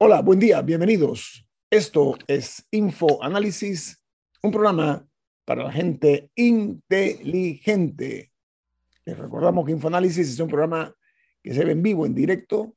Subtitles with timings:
[0.00, 1.44] Hola, buen día, bienvenidos.
[1.68, 4.00] Esto es Info Análisis,
[4.44, 5.04] un programa
[5.44, 8.30] para la gente inteligente.
[9.04, 10.94] Les recordamos que Infoanálisis es un programa
[11.42, 12.76] que se ve en vivo, en directo,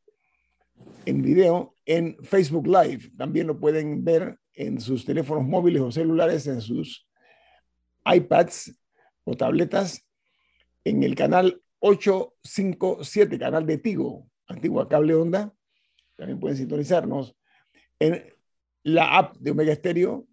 [1.06, 3.12] en video, en Facebook Live.
[3.16, 7.08] También lo pueden ver en sus teléfonos móviles o celulares, en sus
[8.04, 8.80] iPads
[9.26, 10.04] o tabletas,
[10.84, 15.54] en el canal 857, canal de Tigo, antigua cable onda
[16.22, 17.36] también pueden sintonizarnos
[18.00, 18.24] en
[18.84, 20.28] la app de Omega Stereo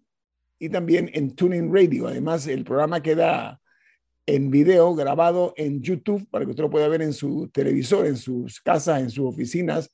[0.59, 2.07] y también en Tuning Radio.
[2.07, 3.59] Además, el programa queda
[4.27, 8.17] en video grabado en YouTube para que usted lo pueda ver en su televisor, en
[8.17, 9.89] sus casas, en sus oficinas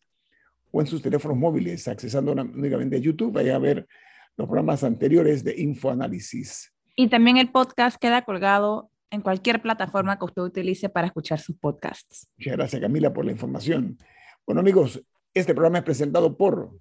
[0.70, 3.32] o en sus teléfonos móviles, accesando únicamente a YouTube.
[3.32, 3.88] Vaya a ver
[4.36, 6.74] los programas anteriores de Infoanálisis.
[6.98, 11.56] Y también el podcast queda colgado en cualquier plataforma que usted utilice para escuchar sus
[11.56, 12.28] podcasts.
[12.38, 13.98] Muchas gracias, Camila, por la información.
[14.46, 15.02] Bueno, amigos,
[15.36, 16.72] este programa es presentado por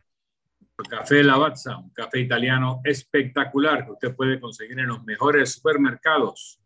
[0.89, 6.61] Café Lavazza, un café italiano espectacular que usted puede conseguir en los mejores supermercados.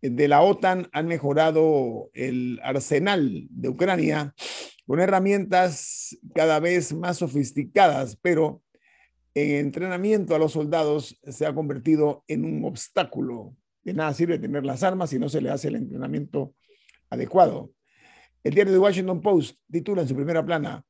[0.00, 4.34] de la OTAN han mejorado el arsenal de Ucrania
[4.84, 8.62] con herramientas cada vez más sofisticadas, pero
[9.34, 13.54] en entrenamiento a los soldados se ha convertido en un obstáculo.
[13.84, 16.54] De nada sirve tener las armas si no se le hace el entrenamiento
[17.10, 17.70] adecuado.
[18.42, 20.84] El diario The Washington Post titula en su primera plana,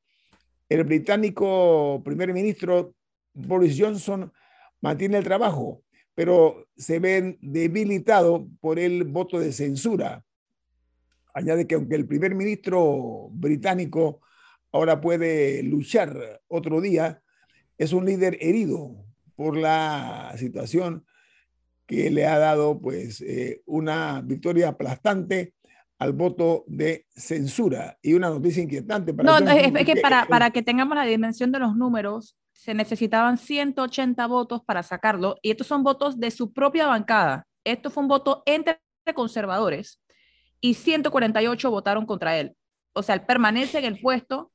[0.73, 2.95] el británico primer ministro
[3.35, 4.33] Boris Johnson
[4.81, 5.83] mantiene el trabajo,
[6.15, 10.25] pero se ve debilitado por el voto de censura.
[11.35, 14.21] Añade que aunque el primer ministro británico
[14.71, 17.21] ahora puede luchar otro día,
[17.77, 18.95] es un líder herido
[19.35, 21.05] por la situación
[21.85, 25.53] que le ha dado pues eh, una victoria aplastante
[25.99, 27.97] al voto de censura.
[28.01, 29.39] Y una noticia inquietante para...
[29.39, 34.25] No, es, que para, para que tengamos la dimensión de los números, se necesitaban 180
[34.27, 37.47] votos para sacarlo, y estos son votos de su propia bancada.
[37.63, 38.79] Esto fue un voto entre
[39.13, 40.01] conservadores,
[40.61, 42.55] y 148 votaron contra él.
[42.93, 44.51] O sea, él permanece en el puesto,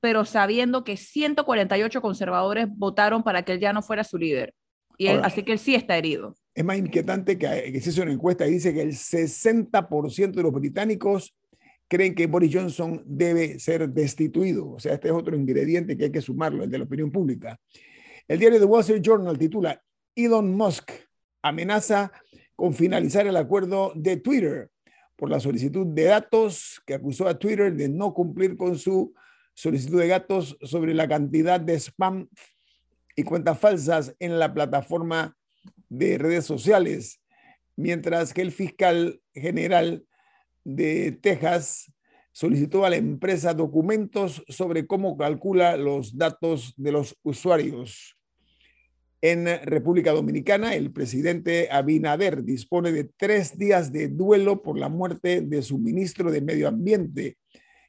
[0.00, 4.54] pero sabiendo que 148 conservadores votaron para que él ya no fuera su líder.
[4.96, 8.46] Y así que él sí está herido es más inquietante que, se hizo una encuesta
[8.46, 11.36] y dice que el 60% de los británicos
[11.88, 14.70] creen que Boris Johnson debe ser destituido.
[14.70, 17.58] O sea, este es otro ingrediente que hay que sumarlo, el de la opinión pública.
[18.28, 19.82] El diario The Wall Street Journal titula
[20.14, 20.92] Elon Musk
[21.42, 22.12] amenaza
[22.56, 24.70] con finalizar el acuerdo de Twitter
[25.16, 29.12] por la solicitud de datos que acusó a Twitter de no cumplir con su
[29.54, 32.28] solicitud de datos sobre la cantidad de spam
[33.16, 35.36] y cuentas falsas en la plataforma
[35.88, 37.20] de redes sociales,
[37.76, 40.04] mientras que el fiscal general
[40.64, 41.92] de Texas
[42.32, 48.16] solicitó a la empresa documentos sobre cómo calcula los datos de los usuarios.
[49.20, 55.40] En República Dominicana, el presidente Abinader dispone de tres días de duelo por la muerte
[55.40, 57.38] de su ministro de Medio Ambiente,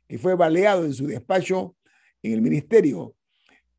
[0.08, 1.76] que fue baleado en su despacho
[2.22, 3.16] en el ministerio.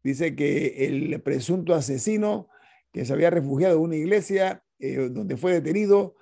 [0.03, 2.49] Dice que el presunto asesino
[2.93, 6.17] que se había refugiado en una iglesia eh, donde fue detenido,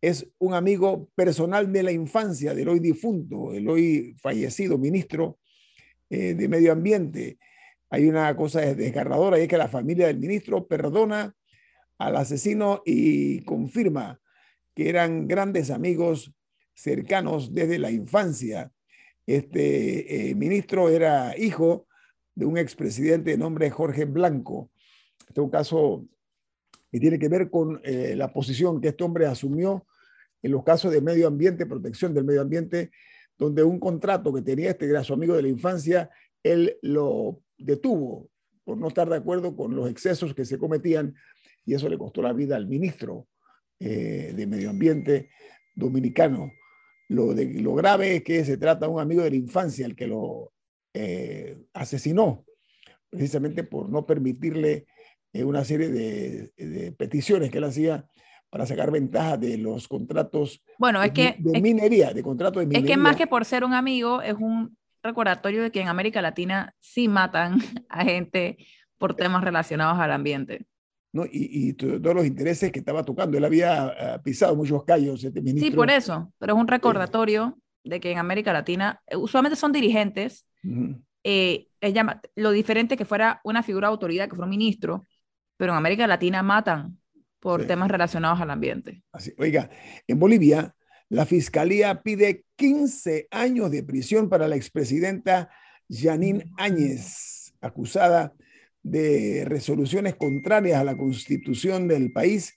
[0.00, 5.38] es un amigo personal de la infancia del hoy difunto, el hoy fallecido ministro
[6.08, 7.38] eh, de Medio Ambiente.
[7.90, 11.34] Hay una cosa desgarradora y es que la familia del ministro perdona
[11.98, 14.20] al asesino y confirma
[14.74, 16.32] que eran grandes amigos
[16.74, 18.72] cercanos desde la infancia.
[19.26, 21.86] Este eh, ministro era hijo
[22.34, 24.70] de un expresidente de nombre Jorge Blanco.
[25.30, 26.08] Este es un caso
[26.90, 29.86] y tiene que ver con eh, la posición que este hombre asumió
[30.42, 32.90] en los casos de medio ambiente, protección del medio ambiente,
[33.38, 36.10] donde un contrato que tenía este era su amigo de la infancia,
[36.42, 38.28] él lo detuvo
[38.64, 41.14] por no estar de acuerdo con los excesos que se cometían
[41.64, 43.28] y eso le costó la vida al ministro
[43.78, 45.30] eh, de Medio Ambiente
[45.76, 46.50] dominicano.
[47.08, 49.94] Lo, de, lo grave es que se trata de un amigo de la infancia el
[49.94, 50.52] que lo
[50.92, 52.44] eh, asesinó,
[53.08, 54.86] precisamente por no permitirle
[55.32, 58.04] eh, una serie de, peticiones que él hacía
[58.50, 62.84] para sacar ventaja de los contratos bueno, es que, de, minería, de contratos de minería.
[62.84, 66.20] Es que más que por ser un amigo, es un recordatorio de que en América
[66.20, 68.58] Latina sí matan a gente
[68.98, 70.66] por temas relacionados al ambiente.
[71.12, 71.24] ¿no?
[71.30, 73.36] Y, todos los intereses que estaba tocando.
[73.36, 75.70] Él había ah, pisado muchos callos, este ministro.
[75.70, 79.72] Sí, por eso, pero es un recordatorio de que en América Latina eh, usualmente son
[79.72, 80.46] dirigentes.
[81.24, 85.04] Eh, llama, lo diferente que fuera una figura de autoridad, que fuera un ministro,
[85.60, 86.98] pero en América Latina matan
[87.38, 89.02] por temas relacionados al ambiente.
[89.12, 89.68] Así, oiga,
[90.08, 90.74] en Bolivia,
[91.10, 95.50] la fiscalía pide 15 años de prisión para la expresidenta
[95.90, 98.32] Janine Áñez, acusada
[98.82, 102.54] de resoluciones contrarias a la constitución del país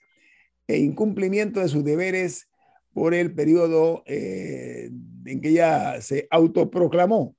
[0.65, 2.47] e incumplimiento de sus deberes
[2.93, 4.91] por el periodo eh,
[5.25, 7.35] en que ella se autoproclamó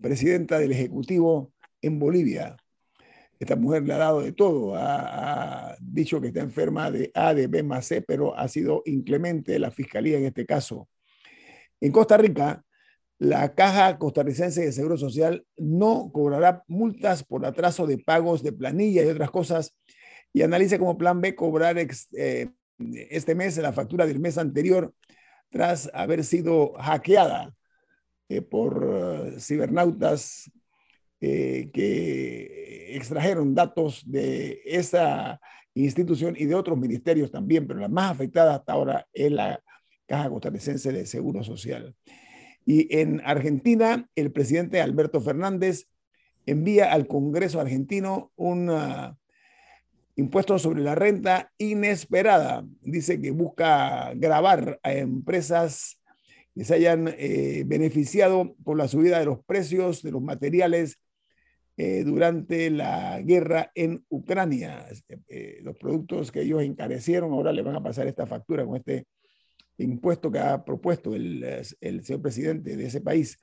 [0.00, 2.56] presidenta del Ejecutivo en Bolivia.
[3.38, 7.46] Esta mujer le ha dado de todo, ha, dicho que está enferma de A, de
[7.48, 10.88] B más C, pero ha sido inclemente la fiscalía en este caso.
[11.80, 12.64] En Costa Rica,
[13.18, 19.04] la Caja Costarricense de Seguro Social no cobrará multas por atraso de pagos de planilla
[19.04, 19.76] y otras cosas
[20.32, 24.92] y analiza como plan B cobrar eh, este mes la factura del mes anterior
[25.48, 27.54] tras haber sido hackeada
[28.28, 30.50] eh, por eh, cibernautas
[31.18, 35.40] que extrajeron datos de esa
[35.74, 39.62] institución y de otros ministerios también, pero la más afectada hasta ahora es la
[40.06, 41.94] Caja Costarricense de Seguro Social.
[42.64, 45.86] Y en Argentina, el presidente Alberto Fernández
[46.46, 49.16] envía al Congreso argentino un ah,
[50.16, 52.64] impuesto sobre la renta inesperada.
[52.80, 56.00] Dice que busca grabar a empresas
[56.54, 60.98] que se hayan eh, beneficiado por la subida de los precios de los materiales
[61.76, 64.86] eh, durante la guerra en Ucrania.
[65.28, 69.06] Eh, los productos que ellos encarecieron ahora le van a pasar esta factura con este
[69.78, 71.44] impuesto que ha propuesto el,
[71.80, 73.38] el señor presidente de ese país.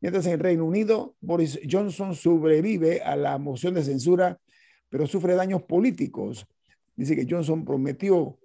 [0.00, 4.38] Mientras en Reino Unido, Boris Johnson sobrevive a la moción de censura,
[4.88, 6.46] pero sufre daños políticos.
[6.96, 8.38] Dice que Johnson prometió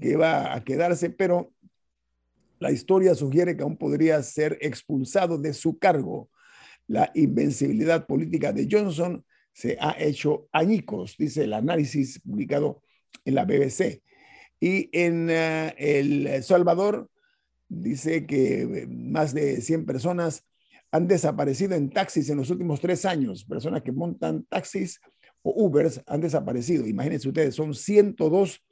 [0.00, 1.52] que iba a quedarse, pero
[2.58, 6.30] la historia sugiere que aún podría ser expulsado de su cargo.
[6.88, 12.82] La invencibilidad política de Johnson se ha hecho añicos, dice el análisis publicado
[13.24, 14.02] en la BBC.
[14.60, 17.10] Y en eh, El Salvador
[17.68, 20.44] dice que eh, más de 100 personas
[20.92, 23.44] han desaparecido en taxis en los últimos tres años.
[23.44, 25.00] Personas que montan taxis
[25.42, 26.86] o Ubers han desaparecido.
[26.86, 28.62] Imagínense ustedes, son 102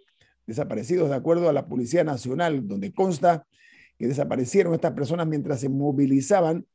[0.46, 3.46] desaparecidos de acuerdo a la Policía Nacional, donde consta
[3.99, 6.67] que desaparecieron estas personas mientras se movilizaban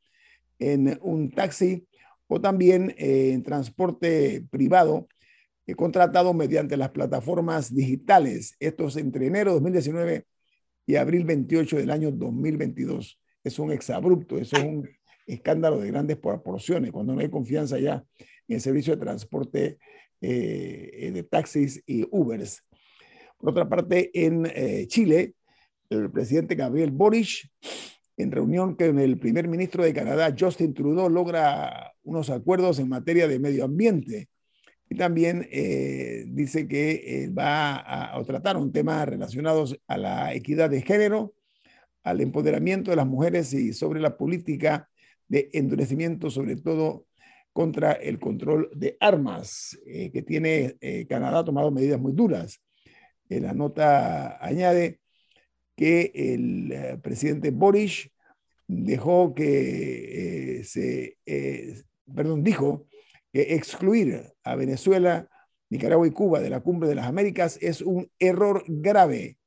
[0.60, 1.86] en un taxi
[2.28, 5.08] o también eh, en transporte privado
[5.74, 8.56] contratado mediante las plataformas digitales.
[8.60, 10.26] Estos entre enero de 2019
[10.86, 13.18] y abril 28 del año 2022.
[13.44, 14.88] Es un exabrupto, eso es un
[15.26, 18.04] escándalo de grandes proporciones, cuando no hay confianza ya
[18.48, 19.78] en el servicio de transporte
[20.20, 22.64] eh, de taxis y Ubers.
[23.38, 25.34] Por otra parte, en eh, Chile,
[25.88, 27.48] el presidente Gabriel Boric,
[28.20, 33.28] en reunión con el primer ministro de Canadá, Justin Trudeau, logra unos acuerdos en materia
[33.28, 34.28] de medio ambiente
[34.88, 40.68] y también eh, dice que eh, va a, tratar un tema relacionados a la equidad
[40.68, 41.34] de género,
[42.02, 44.88] al empoderamiento de las mujeres y sobre la política
[45.28, 47.06] de endurecimiento, sobre todo
[47.52, 50.76] contra el control de armas, eh, que tiene
[51.08, 52.60] Canadá tomado medidas muy duras.
[53.28, 54.99] la nota añade
[55.76, 58.10] que el presidente Boris
[58.66, 61.16] dejó que se,
[62.14, 62.86] perdón, dijo
[63.32, 65.28] excluir a Venezuela,
[65.70, 69.38] Nicaragua y Cuba de la Cumbre de las Américas es un error grave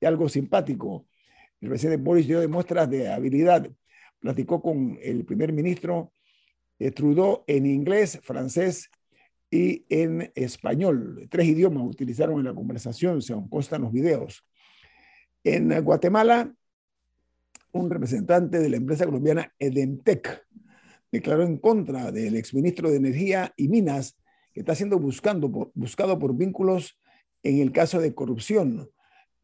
[0.00, 1.06] y algo simpático.
[1.60, 3.68] El presidente Boris dio muestras de habilidad.
[4.20, 6.12] Platicó con el primer ministro
[6.78, 8.90] eh, Trudeau en inglés, francés
[9.50, 11.26] y en español.
[11.28, 14.44] Tres idiomas utilizaron en la conversación, según constan los videos.
[15.44, 16.54] En Guatemala,
[17.72, 20.46] un representante de la empresa colombiana Edentec
[21.10, 24.16] declaró en contra del exministro de Energía y Minas,
[24.52, 26.98] que está siendo buscando, buscado por vínculos
[27.42, 28.88] en el caso de corrupción.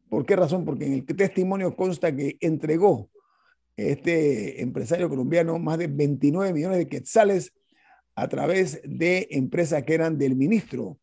[0.09, 0.65] ¿Por qué razón?
[0.65, 3.09] Porque en el testimonio consta que entregó
[3.75, 7.53] este empresario colombiano más de 29 millones de quetzales
[8.15, 10.99] a través de empresas que eran del ministro.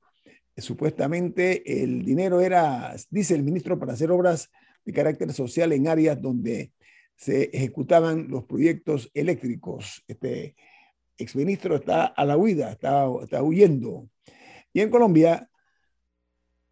[0.57, 4.51] supuestamente el dinero era, dice el ministro, para hacer obras
[4.87, 6.73] de carácter social en áreas donde
[7.17, 10.05] se ejecutaban los proyectos eléctricos.
[10.07, 10.55] Este
[11.19, 14.09] exministro está a la huida, está, está huyendo.
[14.73, 15.51] Y en Colombia,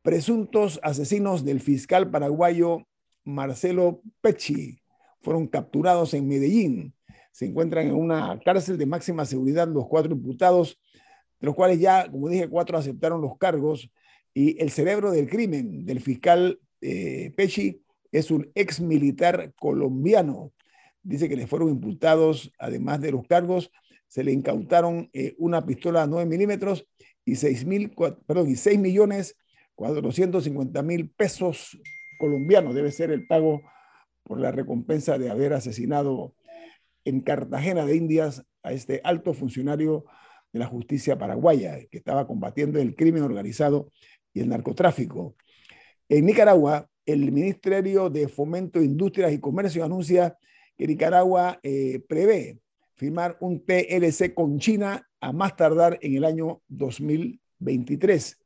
[0.03, 2.87] presuntos asesinos del fiscal paraguayo
[3.25, 4.79] Marcelo Pecci
[5.23, 6.95] fueron capturados en Medellín.
[7.33, 10.79] Se encuentran en una cárcel de máxima seguridad los cuatro imputados,
[11.41, 13.91] de los cuales ya, como dije, cuatro aceptaron los cargos.
[14.35, 17.84] Y el cerebro del crimen del fiscal eh, Pecci
[18.15, 20.53] es un ex militar colombiano.
[21.03, 23.73] Dice que le fueron imputados, además de los cargos,
[24.07, 26.87] se le incautaron eh, una pistola 9 milímetros
[27.25, 27.93] y 6, mil,
[28.27, 29.37] perdón, y 6 millones
[29.75, 31.77] 450 mil pesos
[32.21, 32.77] colombianos.
[32.77, 33.63] Debe ser el pago
[34.23, 36.37] por la recompensa de haber asesinado
[37.05, 40.05] en Cartagena de Indias a este alto funcionario
[40.53, 43.91] de la justicia paraguaya que estaba combatiendo el crimen organizado
[44.33, 45.35] y el narcotráfico.
[46.09, 50.37] En Nicaragua, el Ministerio de Fomento, Industrias y Comercio anuncia
[50.77, 52.59] que Nicaragua eh, prevé
[52.95, 58.41] firmar un TLC con China a más tardar en el año 2023.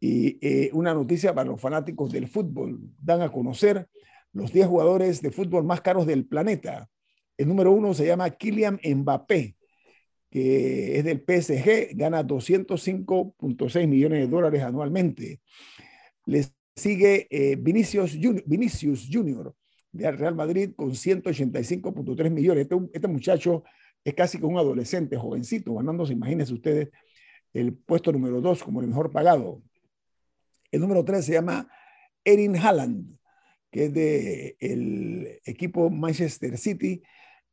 [0.00, 2.78] Y eh, una noticia para los fanáticos del fútbol.
[3.00, 3.88] Dan a conocer
[4.32, 6.88] los 10 jugadores de fútbol más caros del planeta.
[7.36, 9.56] El número uno se llama Kylian Mbappé,
[10.30, 15.40] que es del PSG, gana 205.6 millones de dólares anualmente.
[16.24, 19.10] Les sigue eh, Vinicius, Junior, Vinicius
[19.92, 22.62] de Real Madrid con 185.3 millones.
[22.62, 23.64] Este, este, muchacho
[24.04, 26.90] es casi como un adolescente, jovencito, ganándose, imagínense ustedes,
[27.54, 29.62] el puesto número dos como el mejor pagado.
[30.70, 31.68] El número tres se llama
[32.22, 33.16] Erin Haaland,
[33.70, 37.02] que es del equipo Manchester City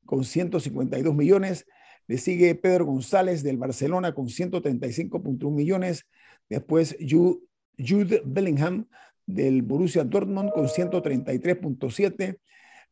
[0.06, 1.66] con 152 millones.
[2.08, 6.06] Le sigue Pedro González del Barcelona con 135.1 millones.
[6.50, 8.88] Después Jude Bellingham
[9.26, 12.38] del Borussia Dortmund con 133.7.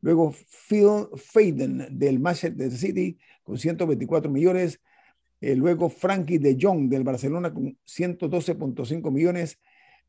[0.02, 0.34] Luego
[0.68, 4.82] Phil Faden del Manchester City con 124 millones.
[5.40, 9.60] Eh, luego Frankie de Jong del Barcelona con 112.5 millones.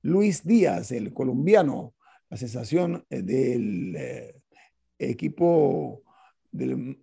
[0.02, 1.95] Luis Díaz, el colombiano,
[2.29, 4.35] la sensación eh, del eh,
[4.99, 6.02] equipo
[6.50, 6.99] del,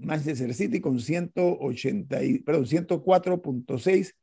[0.00, 4.14] Manchester City con 180, perdón, 104.6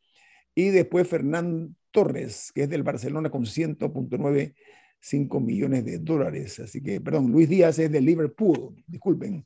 [0.53, 6.59] y después Fernando Torres, que es del Barcelona con 100.95 millones de dólares.
[6.59, 9.43] Así que, perdón, Luis Díaz es del Liverpool, disculpen,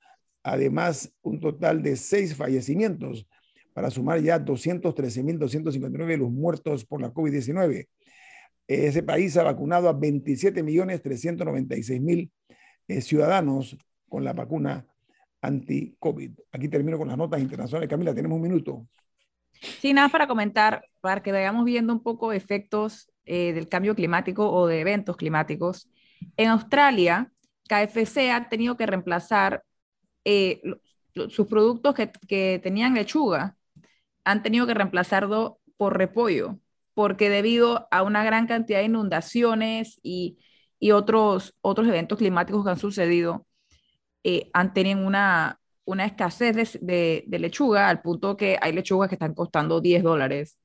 [0.42, 3.26] además un total de seis fallecimientos
[3.74, 7.88] para sumar ya 213.259 los muertos por la COVID-19.
[8.66, 12.30] Ese país ha vacunado a 27.396.000
[12.88, 13.76] eh, ciudadanos
[14.08, 14.86] con la vacuna
[15.42, 16.30] anti-COVID.
[16.52, 17.90] Aquí termino con las notas internacionales.
[17.90, 18.86] Camila, tenemos un minuto.
[19.60, 24.50] Sí, nada para comentar, para que vayamos viendo un poco efectos eh, del cambio climático
[24.50, 25.90] o de eventos climáticos.
[26.38, 27.30] En Australia,
[27.72, 29.64] KFC ha tenido que reemplazar
[30.24, 30.60] eh,
[31.28, 33.56] sus productos que, tenían lechuga,
[34.24, 36.58] han tenido que reemplazarlo por repollo,
[36.94, 40.38] porque debido a una gran cantidad de inundaciones y,
[40.92, 43.46] otros, otros eventos climáticos que han sucedido,
[44.24, 49.34] eh, han tenido una, una escasez de, lechuga al punto que hay lechugas que están
[49.34, 50.58] costando 10 dólares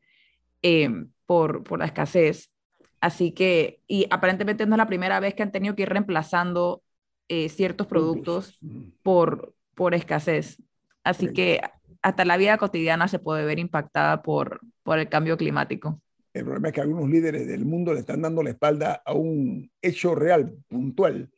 [0.61, 0.89] eh,
[1.25, 2.51] por, por la escasez.
[2.99, 6.83] Así que, y aparentemente no es la primera vez que han tenido que ir reemplazando
[7.29, 8.59] eh, ciertos productos
[9.03, 10.61] por, por escasez.
[11.03, 11.61] Así que
[12.01, 16.01] hasta la vida cotidiana se puede ver impactada por, por el cambio climático.
[16.33, 19.71] El problema es que algunos líderes del mundo le están dando la espalda a un
[19.81, 21.31] hecho real, puntual,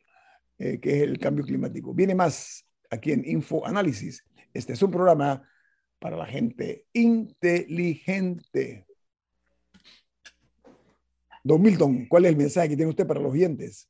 [0.57, 1.93] eh, que es el cambio climático.
[1.93, 4.25] Viene más aquí en Info Análisis.
[4.53, 5.47] Este es un programa
[5.99, 8.85] para la gente inteligente.
[11.43, 13.89] Don Milton, ¿cuál es el mensaje que tiene usted para los oyentes?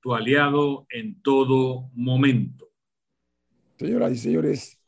[0.00, 2.70] tu aliado en todo momento.
[3.78, 4.80] Señoras y señores,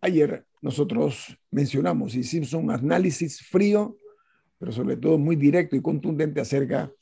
[0.00, 3.96] ayer nosotros mencionamos, hicimos un análisis frío,
[4.58, 6.92] pero sobre todo muy directo y contundente acerca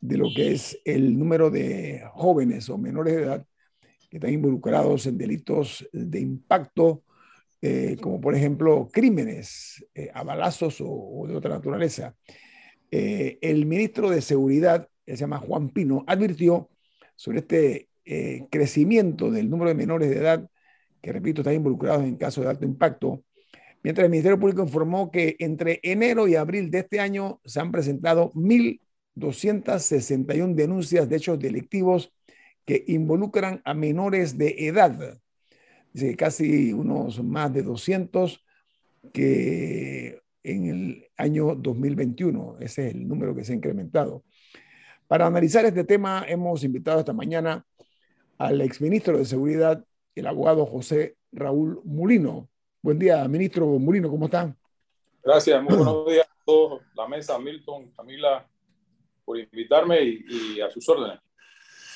[0.00, 3.46] de lo que es el número de jóvenes o menores de edad
[4.10, 7.02] que están involucrados en delitos de impacto,
[7.60, 12.14] eh, como por ejemplo crímenes eh, a balazos o, de otra naturaleza.
[12.90, 16.70] Eh, el ministro de Seguridad, que se llama Juan Pino, advirtió
[17.16, 17.88] sobre este
[18.50, 20.48] crecimiento del número de menores de edad
[21.02, 23.24] que, repito, están involucrados en casos de alto impacto,
[23.82, 27.72] mientras el Ministerio Público informó que entre enero y abril de este año se han
[27.72, 32.12] presentado 1.261 denuncias de hechos delictivos
[32.64, 35.20] que involucran a menores de edad.
[35.92, 38.44] Dice casi unos más de 200
[39.12, 42.56] que en el año 2021.
[42.60, 44.24] Ese es el número que se ha incrementado.
[45.08, 47.64] Para analizar este tema hemos invitado esta mañana
[48.38, 49.84] al exministro de Seguridad,
[50.16, 52.48] el abogado José Raúl Mulino.
[52.82, 54.56] Buen día, ministro Mulino, ¿cómo están?
[55.22, 58.48] Gracias, muy buenos días a todos, la mesa, Milton, Camila,
[59.24, 60.24] por invitarme y,
[60.56, 61.20] y a sus órdenes.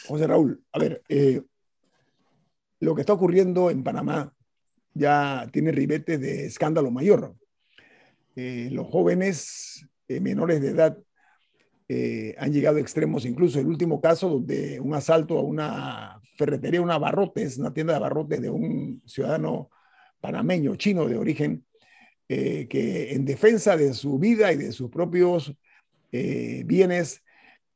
[0.06, 1.42] José Raúl, a ver, eh,
[2.78, 4.32] lo que está ocurriendo en Panamá
[4.94, 7.34] ya tiene ribetes de escándalo mayor.
[8.36, 10.96] Eh, los jóvenes eh, menores de edad
[12.38, 16.98] han llegado a extremos, incluso el último caso donde un asalto a una ferretería, una
[16.98, 19.70] barrotes, una tienda de abarrotes de un ciudadano
[20.20, 21.64] panameño, chino de origen,
[22.28, 25.52] que en defensa de su vida y de sus propios
[26.12, 27.22] bienes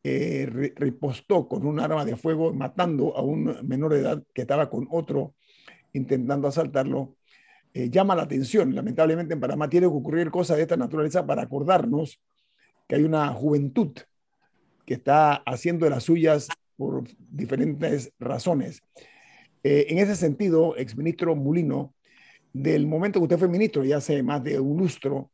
[0.06, 4.68] eh, ripostó con un arma de fuego matando a un menor de edad que estaba
[4.68, 5.34] con otro
[5.94, 7.16] intentando asaltarlo,
[7.72, 8.74] eh, llama la atención.
[8.74, 12.20] Lamentablemente en Panamá tiene que ocurrir cosas de esta naturaleza para acordarnos
[12.86, 13.92] que hay una juventud
[14.86, 18.82] que está haciendo de las suyas por diferentes razones.
[19.62, 21.94] Eh, en ese sentido, exministro Mulino,
[22.52, 25.30] del momento que usted fue ministro, ya hace más de un lustro,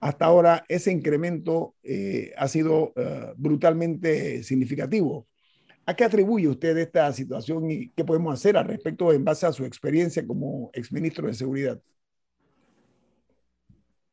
[0.00, 5.28] hasta ahora ese incremento eh, ha sido eh, brutalmente significativo.
[5.86, 9.52] ¿A qué atribuye usted esta situación y qué podemos hacer al respecto en base a
[9.52, 11.80] su experiencia como exministro de Seguridad?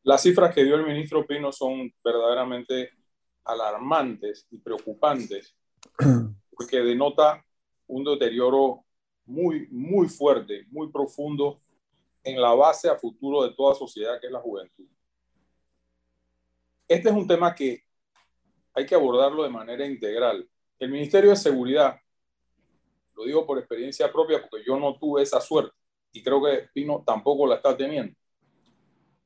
[0.10, 2.94] Las cifras que dio el ministro Pino son verdaderamente
[3.44, 5.56] alarmantes y preocupantes
[6.50, 7.46] porque denota
[7.86, 8.86] un deterioro
[9.28, 11.62] muy, muy fuerte, muy profundo
[12.24, 14.88] en la base a futuro de toda sociedad que es la juventud.
[16.88, 17.84] Este es un tema que
[18.74, 20.50] hay que abordarlo de manera integral.
[20.80, 22.00] El Ministerio de Seguridad,
[23.14, 25.78] lo digo por experiencia propia porque yo no tuve esa suerte
[26.12, 28.19] y creo que Pino tampoco la está teniendo.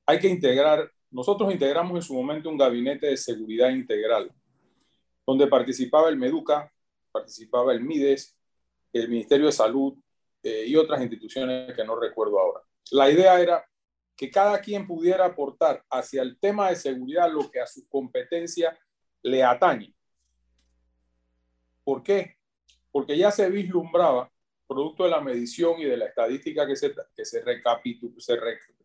[0.06, 4.32] Hay que integrar, nosotros integramos en su momento un gabinete de seguridad integral,
[5.26, 6.72] donde participaba el MEDUCA,
[7.12, 8.36] participaba el MIDES,
[8.92, 9.96] el Ministerio de Salud
[10.42, 12.62] eh, y otras instituciones que no recuerdo ahora.
[12.92, 13.66] La idea era
[14.16, 18.78] que cada quien pudiera aportar hacia el tema de seguridad lo que a su competencia
[19.22, 19.94] le atañe.
[21.84, 22.38] ¿Por qué?
[22.92, 24.32] Porque ya se vislumbraba,
[24.67, 28.36] producto de la medición y de la estadística que se, que se, se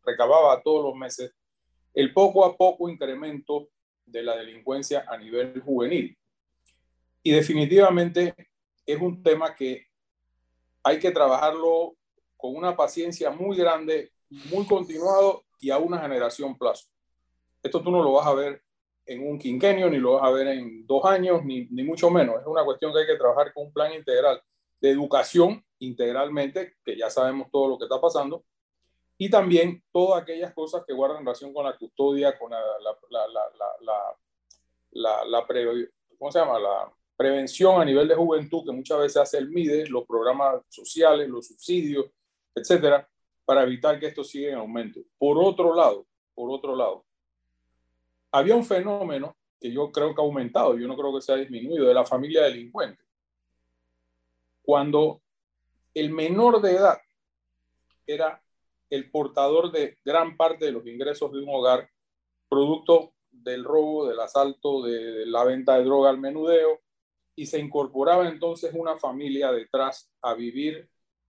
[0.04, 1.32] recababa todos los meses,
[1.94, 3.68] el poco a poco incremento
[4.04, 6.16] de la delincuencia a nivel juvenil.
[7.22, 8.34] Y definitivamente
[8.86, 9.86] es un tema que
[10.82, 11.96] hay que trabajarlo
[12.36, 14.12] con una paciencia muy grande
[14.50, 16.86] muy continuado y a una generación plazo.
[17.62, 18.62] Esto tú no lo vas a ver
[19.06, 22.40] en un quinquenio, ni lo vas a ver en dos años, ni, ni mucho menos.
[22.40, 24.40] Es una cuestión que hay que trabajar con un plan integral
[24.80, 28.44] de educación integralmente, que ya sabemos todo lo que está pasando,
[29.16, 33.26] y también todas aquellas cosas que guardan relación con la custodia, con la, la, la,
[34.92, 35.46] la, la
[36.18, 36.58] ¿cómo se llama?
[36.58, 41.28] La prevención a nivel de juventud, que muchas veces hace el MIDE, los programas sociales,
[41.28, 42.06] los subsidios,
[42.54, 43.08] etcétera,
[43.44, 45.00] para evitar que esto siga en aumento.
[45.18, 47.04] Por otro lado, por otro lado,
[48.30, 51.36] había un fenómeno que yo creo que ha aumentado, yo no creo que se ha
[51.36, 53.02] disminuido, de la familia delincuente.
[54.68, 55.22] Cuando
[55.94, 56.98] el menor de edad
[58.06, 58.42] era
[58.90, 61.88] el portador de gran parte de los ingresos de un hogar,
[62.50, 66.80] producto del robo, del asalto, de la venta de droga al menudeo,
[67.34, 70.86] y se incorporaba entonces una familia detrás a vivir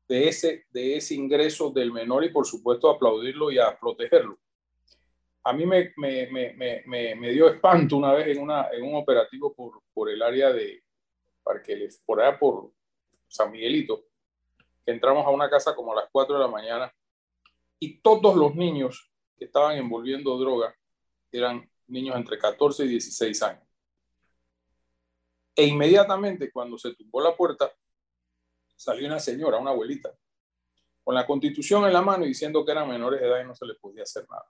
[0.10, 4.38] de ese, de ese ingreso del menor y por supuesto aplaudirlo y a protegerlo.
[5.45, 9.54] A mí me, me, me, me dio espanto una vez en, una, en un operativo
[9.54, 10.84] por, por el área de,
[12.06, 12.73] por allá por
[13.29, 14.05] San Miguelito,
[14.85, 16.93] que entramos a una casa como a las 4 de la mañana
[17.79, 20.75] y todos los niños que estaban envolviendo droga
[21.31, 23.63] eran niños entre 14 y 16 años.
[25.55, 27.71] E inmediatamente cuando se tumbó la puerta,
[28.75, 30.13] salió una señora, una abuelita,
[31.03, 33.55] con la constitución en la mano y diciendo que eran menores de edad y no
[33.55, 34.45] se les podía hacer nada.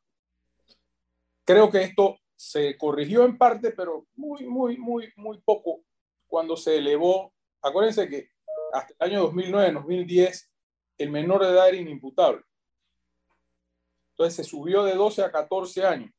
[1.44, 5.82] Creo que esto se corrigió en parte, pero muy, muy, muy, muy poco
[6.28, 7.34] cuando se elevó.
[7.62, 8.32] Acuérdense que
[8.74, 10.52] hasta el año 2009, 2010,
[10.98, 12.42] el menor de edad era inimputable.
[14.12, 16.12] Entonces se subió de 12 a 14 años.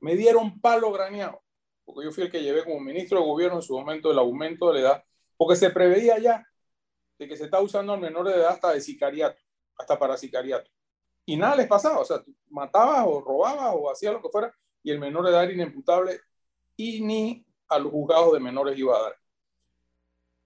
[0.00, 1.42] Me dieron palo graneado,
[1.84, 4.68] porque yo fui el que llevé como ministro de gobierno en su momento el aumento
[4.68, 5.04] de la edad,
[5.36, 6.46] porque se preveía ya
[7.18, 9.40] de que se está usando al menor de edad hasta de sicariato,
[9.76, 10.70] hasta para sicariato.
[11.24, 14.90] Y nada les pasaba, o sea, matabas o robabas o hacías lo que fuera, y
[14.90, 16.20] el menor de edad era inimputable
[16.76, 19.21] y ni a los juzgados de menores iba a dar.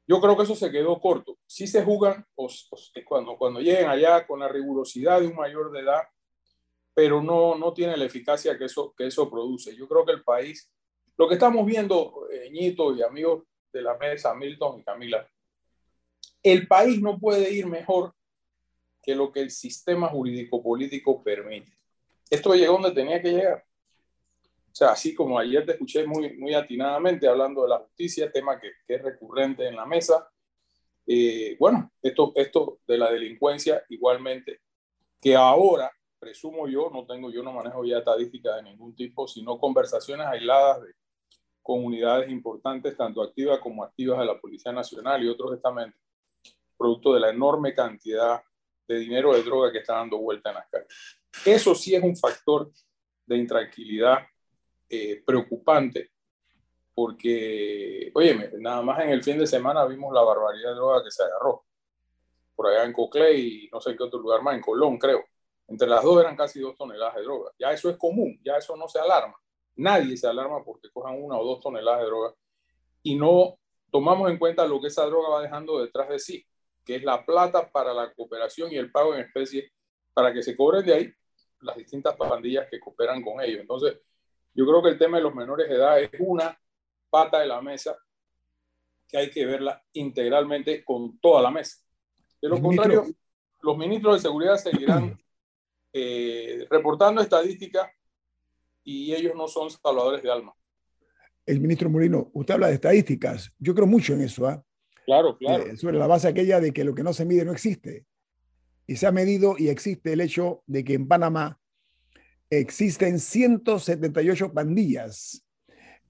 [0.09, 1.39] Yo creo que eso se quedó corto.
[1.47, 2.25] Si se juzgan
[3.05, 6.03] cuando, cuando lleguen allá con la rigurosidad de un mayor de edad,
[6.95, 9.77] pero no, no tiene la eficacia que eso, que eso produce.
[9.77, 10.73] Yo creo que el país,
[11.17, 15.29] lo que estamos viendo, eh, Ñito y amigos de la mesa, Milton y Camila,
[16.43, 18.15] el país no puede ir mejor
[19.03, 21.77] que lo que el sistema jurídico político permite.
[22.31, 23.65] Esto llegó donde tenía que llegar.
[24.77, 28.61] O sea, así como ayer te escuché muy, muy atinadamente hablando de la justicia, tema
[28.61, 30.31] que, es recurrente en la mesa.
[31.07, 34.61] Eh, bueno, esto, esto de la delincuencia igualmente,
[35.19, 39.59] que ahora, presumo yo, no tengo, yo no manejo ya estadísticas de ningún tipo, sino
[39.59, 40.93] conversaciones aisladas de
[41.63, 46.03] comunidades importantes, tanto activas como activas de la Policía Nacional y otros estamentos,
[46.77, 48.43] producto de la enorme cantidad
[48.87, 51.19] de dinero de droga que está dando vuelta en las calles.
[51.47, 52.71] Eso sí es un factor
[53.25, 54.19] de intranquilidad
[54.89, 56.11] eh, preocupante
[56.97, 61.11] porque, oye, nada más en el fin de semana vimos la barbaridad de droga que
[61.11, 61.67] se agarró
[62.55, 65.23] por allá en Coclé y no sé qué otro lugar más, en Colón, creo.
[65.69, 67.51] Entre las dos eran casi dos toneladas de droga.
[67.59, 69.37] Ya eso es común, ya eso no se alarma.
[69.75, 72.35] Nadie se alarma porque cojan una o dos toneladas de droga
[73.03, 73.59] y no
[73.91, 76.47] tomamos en cuenta lo que esa droga va dejando detrás de sí,
[76.83, 79.71] que es la plata para la cooperación y el pago en especie
[80.15, 81.13] para que se cobren de ahí
[81.61, 83.61] las distintas pandillas que cooperan con ellos.
[83.61, 83.99] Entonces,
[84.57, 86.59] yo creo que el tema de los menores de edad es una
[87.11, 87.97] pata de la mesa
[89.07, 91.77] que hay que verla integralmente con toda la mesa.
[92.41, 93.05] De lo contrario,
[93.61, 95.19] los ministros de seguridad seguirán
[95.93, 97.89] eh, reportando estadísticas
[98.83, 100.55] y ellos no son salvadores de alma.
[101.45, 103.53] El ministro Moreno, usted habla de estadísticas.
[103.59, 104.47] Yo creo mucho en eso.
[104.47, 104.65] ¿ah?
[105.05, 105.65] Claro, claro.
[105.65, 108.07] Eh, sobre la base aquella de que lo que no se mide no existe.
[108.87, 111.61] Y se ha medido y existe el hecho de que en Panamá
[112.51, 115.45] existen 178 pandillas,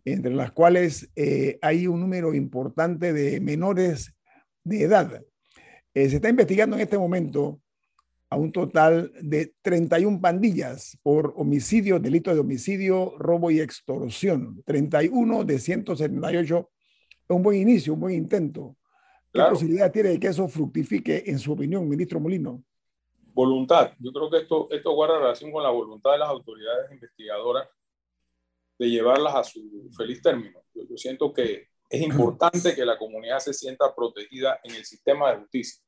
[0.05, 4.15] entre las cuales eh, hay un número importante de menores
[4.65, 5.23] de edad.
[5.95, 7.61] Eh, se está investigando en este momento
[8.29, 14.63] a un total de 31 pandillas por homicidio, delito de homicidio, robo y extorsión.
[14.65, 16.71] 31 de 178
[17.29, 18.77] es un buen inicio, un buen intento.
[19.33, 22.63] ¿Qué posibilidad tiene de que eso fructifique, en su opinión, ministro Molino?
[23.37, 23.93] Voluntad.
[23.99, 27.69] Yo creo que esto, esto guarda relación con la voluntad de las autoridades investigadoras
[28.79, 30.59] de llevarlas a su feliz término.
[30.75, 35.41] Yo, siento que es importante que la comunidad se sienta protegida en el sistema de
[35.41, 35.85] justicia.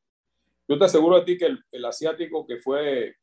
[0.69, 3.17] Yo te aseguro a ti que el, asiático que fue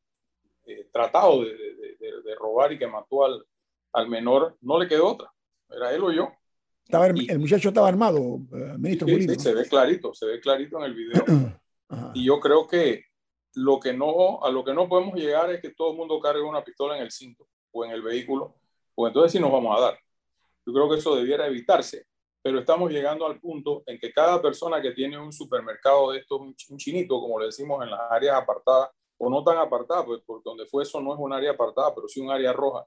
[0.66, 1.52] eh, tratado de,
[2.00, 3.46] de, robar y que mató al,
[3.94, 5.32] al, menor, no le quedó otra.
[5.70, 6.32] Era él o yo.
[6.84, 10.78] Estaba, el muchacho estaba armado, eh, ministro sí, sí, se ve clarito, se ve clarito
[10.78, 11.24] en el video.
[12.16, 13.06] y yo creo que
[13.56, 16.42] lo que no, a lo que no podemos llegar es que todo el mundo cargue
[16.42, 18.56] una pistola en el cinto o en el vehículo,
[18.96, 20.00] o entonces sí nos vamos a dar.
[20.66, 22.06] Yo creo que eso debiera evitarse,
[22.42, 26.40] pero estamos llegando al punto en que cada persona que tiene un supermercado de estos,
[26.42, 30.44] un chinito, como le decimos en las áreas apartadas, o no tan apartadas, pues por
[30.44, 32.86] donde fue eso no es un área apartada, pero sí un área roja,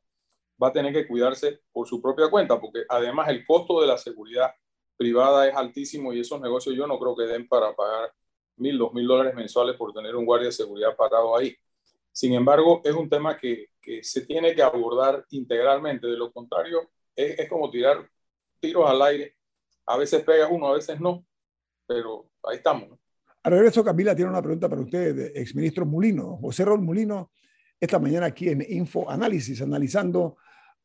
[0.63, 3.97] va a tener que cuidarse por su propia cuenta, porque además el costo de la
[3.97, 4.53] seguridad
[4.97, 8.13] privada es altísimo y esos negocios yo no creo que den para pagar
[8.59, 11.57] mil, dos mil dólares mensuales por tener un guardia de seguridad parado ahí.
[12.13, 16.07] Sin embargo, es un tema que, que se tiene que abordar integralmente.
[16.07, 18.09] De lo contrario, es, es, como tirar
[18.61, 19.37] tiros al aire.
[19.87, 21.25] A veces pega uno, a veces no,
[21.87, 22.89] pero ahí estamos.
[22.89, 22.99] ¿no?
[23.43, 26.37] A regreso, Camila tiene una pregunta para usted, exministro Mulino.
[26.39, 27.31] José Rol Mulino,
[27.81, 30.37] esta mañana aquí en Info Análisis, analizando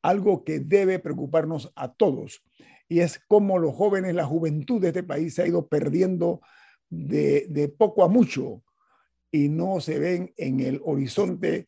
[0.02, 2.44] algo que debe preocuparnos a todos,
[2.88, 6.42] y es cómo los jóvenes, la juventud de este país se ha ido perdiendo
[6.90, 8.64] de, poco a mucho
[9.32, 11.68] y no se ven en el horizonte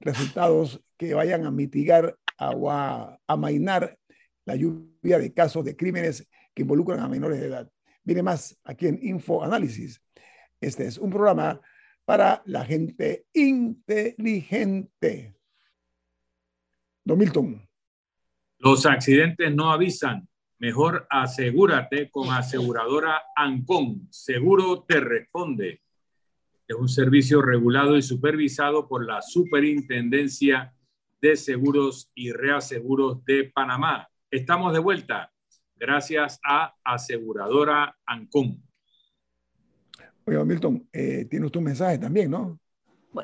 [0.00, 3.98] resultados que vayan a mitigar o a amainar
[4.44, 7.70] la lluvia de casos de crímenes que involucran a menores de edad.
[8.02, 10.00] Viene más aquí en Info Análisis.
[10.60, 11.60] Este es un programa
[12.04, 15.34] para la gente inteligente.
[17.04, 17.66] Don Milton.
[18.58, 24.08] Los accidentes no avisan, Mejor asegúrate con aseguradora Ancon.
[24.10, 25.82] Seguro te responde.
[26.66, 30.74] Es un servicio regulado y supervisado por la Superintendencia
[31.20, 34.08] de Seguros y Reaseguros de Panamá.
[34.30, 35.30] Estamos de vuelta
[35.76, 38.62] gracias a aseguradora Ancon.
[40.24, 42.58] Oiga, Milton, eh, tiene usted un mensaje también, ¿no?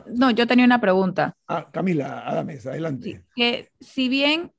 [0.06, 1.34] No, yo tenía una pregunta.
[1.48, 3.24] Ah, Camila, Adames, adelante.
[3.34, 4.52] que si bien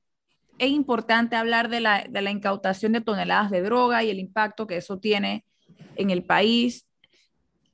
[0.58, 4.66] es importante hablar de la, de la incautación de toneladas de droga y el impacto
[4.66, 5.44] que eso tiene
[5.96, 6.86] en el país.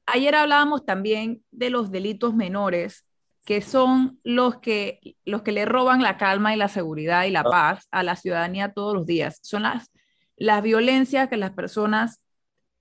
[0.06, 3.06] Ayer hablábamos también de los delitos menores,
[3.44, 7.40] que son los que, los que le roban la calma y la seguridad y la
[7.40, 7.50] ah.
[7.50, 9.40] paz a la ciudadanía todos los días.
[9.42, 9.90] Son las,
[10.36, 12.20] las violencias que las personas,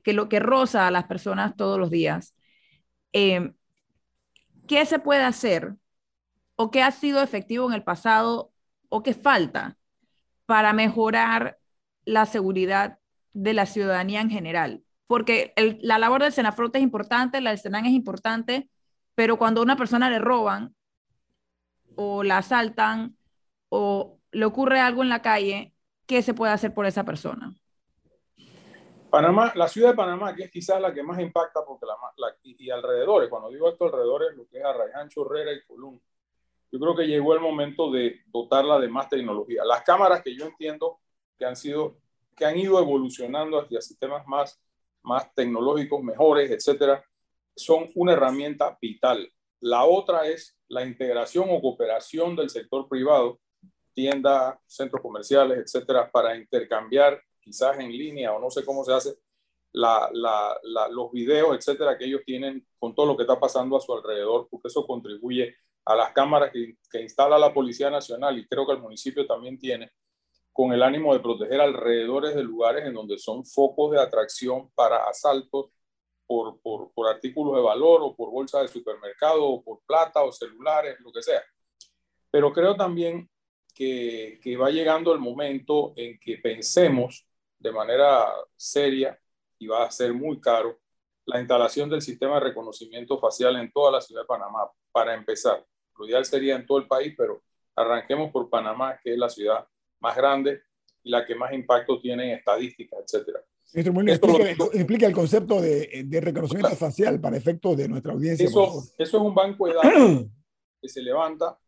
[0.04, 2.36] que lo que roza a las personas todos los días.
[3.12, 3.54] Em,
[4.68, 5.76] ¿Qué se puede hacer
[6.56, 8.52] o qué ha sido efectivo en el pasado
[8.90, 9.79] o qué falta
[10.50, 11.60] para mejorar
[12.06, 12.98] la seguridad
[13.34, 14.84] de la ciudadanía en general.
[15.06, 18.68] Porque la labor del Senafrota es importante, la del Senan es importante,
[19.14, 20.74] pero cuando a una persona le roban
[21.96, 23.16] o la asaltan
[23.70, 25.76] o le ocurre algo en la calle,
[26.08, 27.54] ¿qué se puede hacer por esa persona?
[29.12, 31.96] Panamá, la ciudad de Panamá, que es quizás la que más impacta, porque la,
[32.42, 36.02] y, alrededores, cuando digo esto alrededores, lo que es Arraiján, Chorrera y Colón,
[36.72, 39.64] yo creo que llegó el momento de dotarla de más tecnología.
[39.66, 41.00] Las cámaras que yo entiendo
[41.38, 41.98] que han sido,
[42.36, 44.62] que han ido evolucionando hacia sistemas más,
[45.02, 47.04] más tecnológicos, mejores, etcétera,
[47.56, 49.32] son una herramienta vital.
[49.62, 53.40] La otra es la integración o cooperación del sector privado,
[53.94, 59.16] tiendas, centros comerciales, etcétera, para intercambiar quizás en línea o no sé cómo se hace
[59.72, 63.82] la, la, los videos, etcétera, que ellos tienen con todo lo que está pasando a
[63.82, 65.56] su alrededor, porque eso contribuye
[65.90, 69.92] a las cámaras que, instala la Policía Nacional y creo que el municipio también tiene,
[70.54, 75.10] con el ánimo de proteger alrededores de lugares en donde son focos de atracción para
[75.10, 75.72] asaltos
[76.28, 80.32] por, por, por artículos de valor o por bolsas de supermercado o por plata o
[80.32, 81.42] celulares, lo que sea.
[82.30, 83.28] Pero creo también
[83.74, 87.26] que, que va llegando el momento en que pensemos
[87.58, 89.20] de manera seria
[89.58, 90.80] y va a ser muy caro
[91.26, 95.66] la instalación del sistema de reconocimiento facial en toda la ciudad de Panamá, para empezar.
[96.00, 97.44] Lo ideal sería en todo el país, pero
[97.76, 99.68] arranquemos por Panamá, que es la ciudad
[100.00, 100.62] más grande
[101.04, 103.42] y la que más impacto tiene en estadística, etcétera.
[103.74, 108.46] explica, el concepto de, de reconocimiento facial para efectos de nuestra audiencia.
[108.46, 110.26] Eso, eso es un banco de datos
[110.82, 111.60] que se levanta,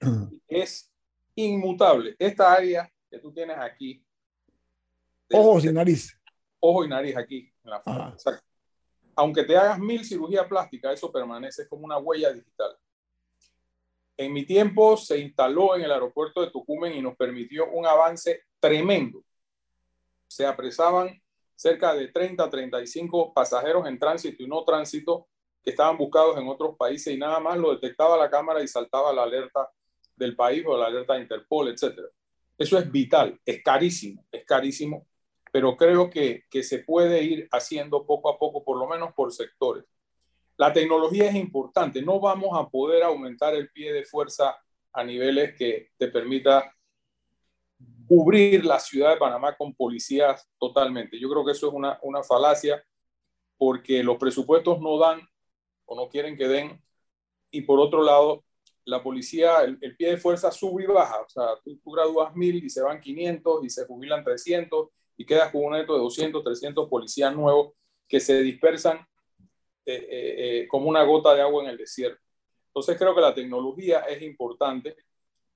[0.48, 0.92] es
[1.36, 2.16] inmutable.
[2.18, 4.04] Esta área que tú tienes aquí.
[5.32, 6.18] Ojos y nariz.
[6.60, 8.42] Ojo y nariz aquí, en la frente.
[9.14, 12.76] Aunque te hagas mil cirugías plásticas, eso permanece como una huella digital.
[14.16, 18.42] En mi tiempo se instaló en el aeropuerto de Tucumán y nos permitió un avance
[18.60, 19.24] tremendo.
[20.28, 21.20] Se apresaban
[21.54, 25.28] cerca de 30, 35 pasajeros en tránsito y no tránsito
[25.62, 29.12] que estaban buscados en otros países y nada más lo detectaba la cámara y saltaba
[29.12, 29.70] la alerta
[30.16, 32.00] del país o la alerta de Interpol, etc.
[32.58, 35.06] Eso es vital, es carísimo, es carísimo,
[35.52, 39.32] pero creo que, que se puede ir haciendo poco a poco, por lo menos por
[39.32, 39.84] sectores.
[40.56, 44.56] La tecnología es importante, no vamos a poder aumentar el pie de fuerza
[44.92, 46.72] a niveles que te permita
[48.06, 51.18] cubrir la ciudad de Panamá con policías totalmente.
[51.18, 52.84] Yo creo que eso es una, una falacia
[53.56, 55.20] porque los presupuestos no dan
[55.86, 56.80] o no quieren que den.
[57.50, 58.44] Y por otro lado
[58.84, 62.64] la policía, el, pie de fuerza sube y baja, o sea, tú, tú gradúas mil
[62.64, 66.42] y se van 500 y se jubilan 300 y quedas con un neto de 200,
[66.42, 67.74] 300 policías nuevos
[68.08, 69.06] que se dispersan
[69.84, 72.22] eh, eh, eh, como una gota de agua en el desierto.
[72.68, 74.96] Entonces creo que la tecnología es importante.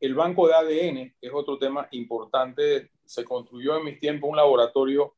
[0.01, 2.91] El banco de ADN es otro tema importante.
[3.05, 5.15] Se construyó en mis tiempos un laboratorio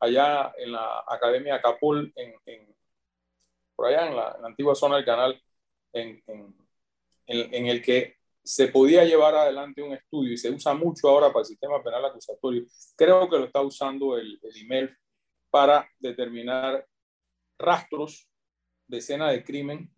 [0.00, 2.34] allá en la Academia Capul, en,
[3.76, 5.40] por allá en la, antigua zona del canal,
[5.92, 6.22] en,
[7.26, 11.40] en, el que se podía llevar adelante un estudio y se usa mucho ahora para
[11.40, 12.64] el sistema penal acusatorio.
[12.96, 14.96] Creo que lo está usando el, el email
[15.50, 16.84] para determinar
[17.58, 18.29] rastros
[18.90, 19.88] de escena de crimen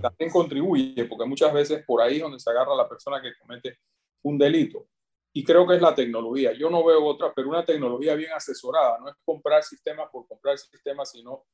[0.00, 3.78] también contribuye, porque muchas veces por ahí es donde se agarra la persona que comete
[4.22, 4.86] un delito.
[5.32, 6.52] Y creo que es la tecnología.
[6.52, 8.98] Yo no veo otra, pero una tecnología bien asesorada.
[8.98, 11.44] No es comprar sistemas por comprar sistemas, sino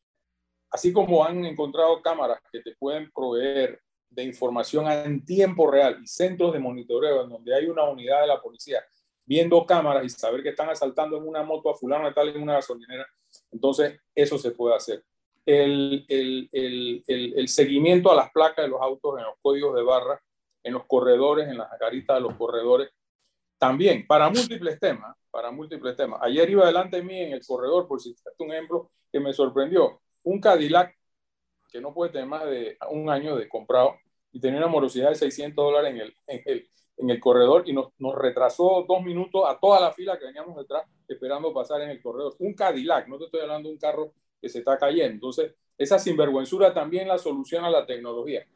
[0.71, 6.07] así como han encontrado cámaras que te pueden proveer de información en tiempo real y
[6.07, 8.83] centros de monitoreo en donde hay una unidad de la policía
[9.27, 12.55] viendo cámaras y saber que están asaltando en una moto a fulano tal en una
[12.55, 13.05] gasolinera,
[13.51, 15.05] entonces eso se puede hacer
[15.47, 19.83] el, el, el, el, seguimiento a las placas de los autos en los códigos de
[19.83, 20.21] barra,
[20.65, 22.91] en los corredores, en las caritas de los corredores.
[23.57, 26.21] También, para múltiples temas, para múltiples temas.
[26.23, 29.33] Ayer iba delante de mí en el corredor, por si citarte un ejemplo que me
[29.33, 30.95] sorprendió, un Cadillac
[31.71, 33.97] que no puede tener más de un año de comprado
[34.33, 37.73] y tenía una morosidad de 600 dólares en el, en el, en el corredor y
[37.73, 41.91] nos, nos, retrasó dos minutos a toda la fila que veníamos detrás esperando pasar en
[41.91, 42.35] el corredor.
[42.41, 44.13] Un Cadillac, no te estoy hablando de un carro
[44.47, 45.15] que se está cayendo.
[45.15, 48.47] Entonces, esa sinvergüenzura también la soluciona la tecnología.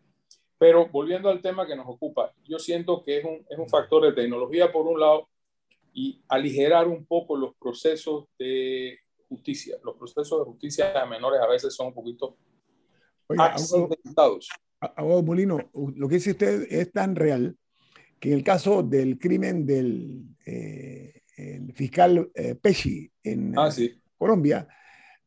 [0.56, 4.04] Pero volviendo al tema que nos ocupa, yo siento que es un, es un factor
[4.04, 5.28] de tecnología por un lado
[5.92, 8.98] y aligerar un poco los procesos de
[9.28, 9.76] justicia.
[9.82, 12.36] Los procesos de justicia de menores a veces son un poquito
[13.36, 14.48] accidentados.
[14.80, 17.56] Abogado Molino, lo que dice usted es tan real
[18.18, 21.22] que en el caso del crimen del eh,
[21.74, 23.98] fiscal eh, Pesci en ah, sí.
[24.16, 24.68] Colombia,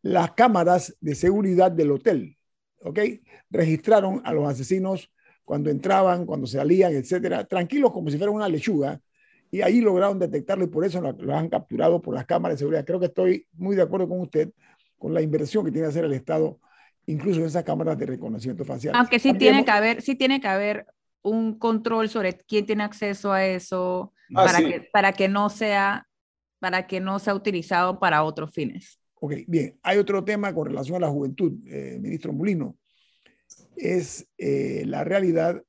[0.03, 2.37] las cámaras de seguridad del hotel,
[2.81, 2.99] ¿ok?
[3.49, 5.09] Registraron a los asesinos
[5.45, 9.01] cuando entraban, cuando salían, etcétera, tranquilos como si fuera una lechuga,
[9.49, 12.85] y ahí lograron detectarlo y por eso lo, han capturado por las cámaras de seguridad.
[12.85, 14.51] Creo que estoy muy de acuerdo con usted
[14.97, 16.59] con la inversión que tiene que hacer el Estado,
[17.05, 18.95] incluso en esas cámaras de reconocimiento facial.
[18.95, 20.87] Aunque sí tiene que haber, sí tiene que haber
[21.21, 26.07] un control sobre quién tiene acceso a eso ah, para, que, para que no sea
[26.59, 28.97] para que no sea utilizado para otros fines.
[29.25, 29.79] Ok, bien.
[29.83, 32.77] Hay otro tema con relación a la juventud, eh, ministro Molino
[33.77, 35.63] es eh, la realidad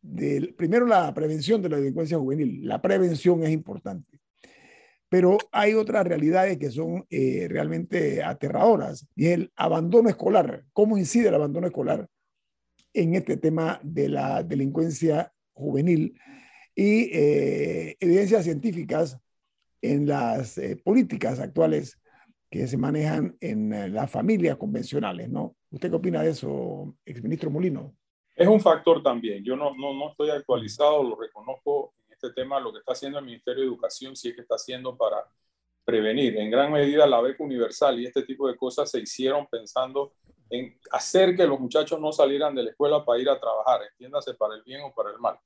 [0.00, 2.66] del, primero, la prevención de la delincuencia juvenil.
[2.66, 4.20] La prevención es importante.
[5.10, 10.64] Pero hay otras realidades que son eh, realmente aterradoras y el abandono escolar.
[10.72, 12.08] ¿Cómo incide el abandono escolar
[12.94, 16.18] en este tema de la delincuencia juvenil?
[16.74, 19.18] Y eh, evidencias científicas
[19.82, 21.98] en las políticas actuales
[22.50, 25.56] que se manejan en las familias convencionales, ¿no?
[25.70, 27.94] ¿Usted qué opina de eso, exministro Molino?
[28.36, 29.44] Es un factor también.
[29.44, 33.18] Yo no, no, no estoy actualizado, lo reconozco en este tema, lo que está haciendo
[33.18, 35.24] el Ministerio de Educación, sí es que está haciendo para
[35.84, 36.36] prevenir.
[36.38, 40.14] En gran medida la beca universal y este tipo de cosas se hicieron pensando
[40.50, 44.34] en hacer que los muchachos no salieran de la escuela para ir a trabajar, entiéndase
[44.34, 45.38] para el bien o para el mal.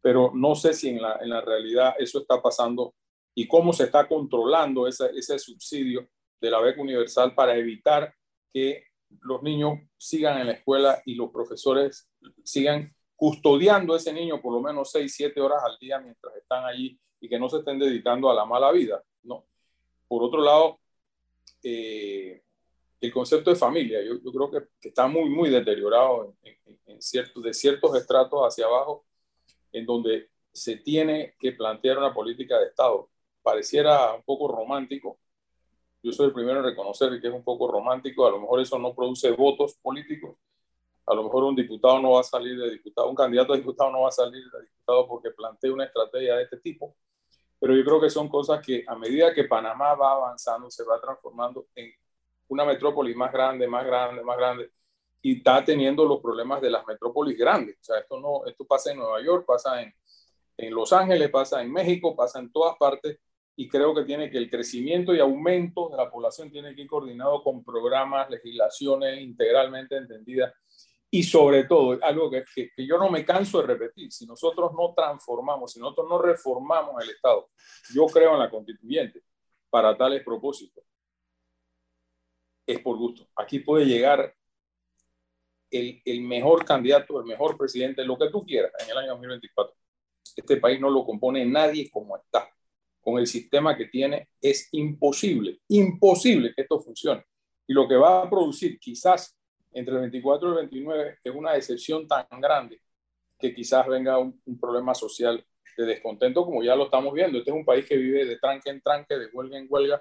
[0.00, 2.94] Pero no sé si en la, en la realidad eso está pasando
[3.34, 6.08] y cómo se está controlando ese, ese subsidio
[6.42, 8.12] de la beca universal para evitar
[8.52, 8.84] que
[9.20, 12.10] los niños sigan en la escuela y los profesores
[12.42, 16.64] sigan custodiando a ese niño por lo menos 6, 7 horas al día mientras están
[16.64, 19.02] allí y que no se estén dedicando a la mala vida.
[19.22, 19.46] ¿no?
[20.08, 20.80] Por otro lado,
[21.62, 22.42] eh,
[23.00, 27.96] el concepto de familia, yo, creo que, está muy, muy deteriorado en, en, de ciertos
[27.96, 29.04] estratos hacia abajo,
[29.70, 33.08] en donde se tiene que plantear una política de Estado.
[33.42, 35.18] Pareciera un poco romántico,
[36.02, 38.78] yo soy el primero en reconocer que es un poco romántico, a lo mejor eso
[38.78, 40.36] no produce votos políticos,
[41.06, 43.90] a lo mejor un diputado no va a salir de diputado, un candidato a diputado
[43.90, 46.94] no va a salir de diputado porque plantea una estrategia de este tipo,
[47.60, 51.00] pero yo creo que son cosas que a medida que Panamá va avanzando, se va
[51.00, 51.92] transformando en
[52.48, 54.70] una metrópoli más grande, más grande, más grande,
[55.22, 57.76] y está teniendo los problemas de las metrópolis grandes.
[57.80, 59.94] O sea, esto, no, esto pasa en Nueva York, pasa en,
[60.56, 63.18] en Los Ángeles, pasa en México, pasa en todas partes,
[63.56, 66.88] y creo que tiene que el crecimiento y aumento de la población tiene que ir
[66.88, 70.52] coordinado con programas, legislaciones integralmente entendidas
[71.10, 74.94] y sobre todo, algo que, que, yo no me canso de repetir, si nosotros no
[74.96, 77.50] transformamos, si nosotros no reformamos el Estado,
[77.92, 79.22] yo creo en la constituyente
[79.68, 80.82] para tales propósitos,
[82.66, 83.28] es por gusto.
[83.36, 84.34] Aquí puede llegar
[85.70, 89.76] el, el mejor candidato, el mejor presidente, lo que tú quieras en el año 2024.
[90.34, 92.50] Este país no lo compone nadie como está
[93.02, 97.24] con el sistema que tiene, es imposible, imposible que esto funcione.
[97.66, 99.36] Y lo que va a producir quizás
[99.72, 102.80] entre el 24 y el 29 es una decepción tan grande
[103.38, 105.44] que quizás venga un, problema social
[105.76, 107.38] de descontento como ya lo estamos viendo.
[107.38, 110.00] Este es un país que vive de tranque en tranque, de huelga en huelga,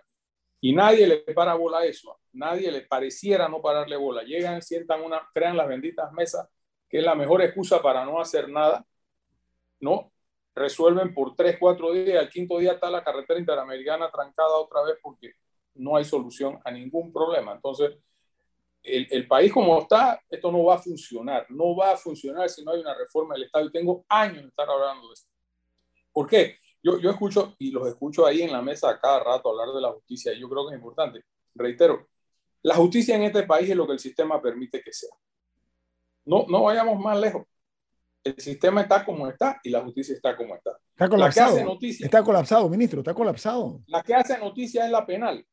[0.59, 2.19] y nadie le para bola a eso.
[2.33, 4.21] Nadie le pareciera no pararle bola.
[4.21, 6.47] Llegan, sientan una, crean las benditas mesas,
[6.87, 8.85] que es la mejor excusa para no hacer nada,
[9.79, 10.11] ¿no?
[10.55, 14.95] Resuelven por tres, cuatro días, el quinto día está la carretera interamericana trancada otra vez
[15.01, 15.33] porque
[15.75, 17.53] no hay solución a ningún problema.
[17.53, 17.97] Entonces,
[18.83, 22.63] el, el, país como está, esto no va a funcionar, no va a funcionar si
[22.63, 23.65] no hay una reforma del Estado.
[23.65, 25.29] Y tengo años de estar hablando de esto.
[26.11, 26.57] ¿Por qué?
[26.83, 29.91] Yo, yo escucho y los escucho ahí en la mesa cada rato hablar de la
[29.91, 31.23] justicia y yo creo que es importante.
[31.53, 32.09] Reitero,
[32.63, 35.15] la justicia en este país es lo que el sistema permite que sea.
[36.25, 37.45] No, no vayamos más lejos
[38.23, 40.71] el sistema está como está y la justicia está como está.
[40.91, 41.77] Está colapsado.
[41.81, 43.81] está colapsado, ministro, está colapsado.
[43.87, 45.45] La que hace noticia es la penal.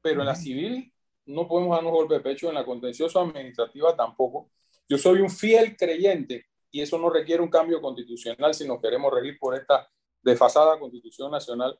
[0.00, 0.92] Pero en la civil
[1.26, 4.50] no podemos darnos golpe de pecho, en la contenciosa administrativa tampoco.
[4.88, 9.12] Yo soy un fiel creyente y eso no requiere un cambio constitucional si nos queremos
[9.12, 9.88] regir por esta
[10.22, 11.78] desfasada Constitución Nacional,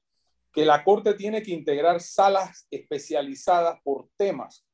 [0.52, 4.66] que la Corte tiene que integrar salas especializadas por temas.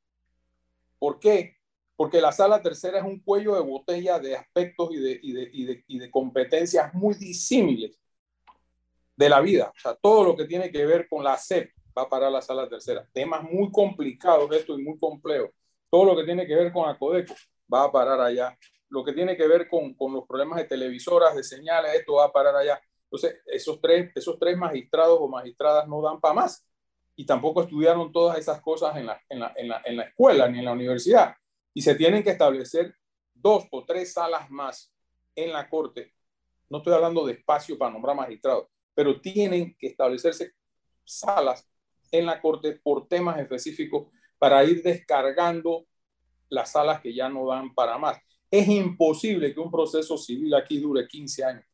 [0.98, 1.56] ¿Por qué?
[1.96, 5.50] Porque la sala tercera es un cuello de botella de aspectos y de, y de,
[5.52, 7.98] y de, y de competencias muy disímiles
[9.16, 9.72] de la vida.
[9.74, 12.68] O sea, todo lo que tiene que ver con la SEP va para la sala
[12.68, 13.06] tercera.
[13.12, 15.50] Temas muy complicados esto y muy complejos.
[15.88, 17.34] Todo lo que tiene que ver con Acodeco
[17.72, 18.56] va a parar allá.
[18.88, 22.26] Lo que tiene que ver con, con los problemas de televisoras, de señales, esto va
[22.26, 22.80] a parar allá.
[23.04, 26.66] Entonces, esos tres, esos tres magistrados o magistradas no dan para más.
[27.16, 30.48] Y tampoco estudiaron todas esas cosas en la, en, la, en, la, en la escuela
[30.48, 31.34] ni en la universidad.
[31.74, 32.94] Y se tienen que establecer
[33.34, 34.92] dos o tres salas más
[35.34, 36.14] en la corte.
[36.70, 40.54] No estoy hablando de espacio para nombrar magistrados, pero tienen que establecerse
[41.04, 41.68] salas
[42.10, 44.06] en la corte por temas específicos
[44.38, 45.86] para ir descargando
[46.48, 48.18] las salas que ya no dan para más.
[48.50, 51.64] Es imposible que un proceso civil aquí dure 15 años.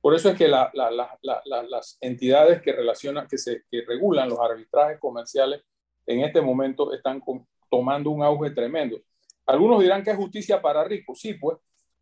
[0.00, 4.28] Por eso es que la, la, la, las entidades que relacionan, que, se, que regulan
[4.28, 5.62] los arbitrajes comerciales
[6.06, 7.20] en este momento están
[7.72, 9.00] tomando un auge tremendo.
[9.46, 11.56] Algunos dirán que es justicia para ricos, sí, pues,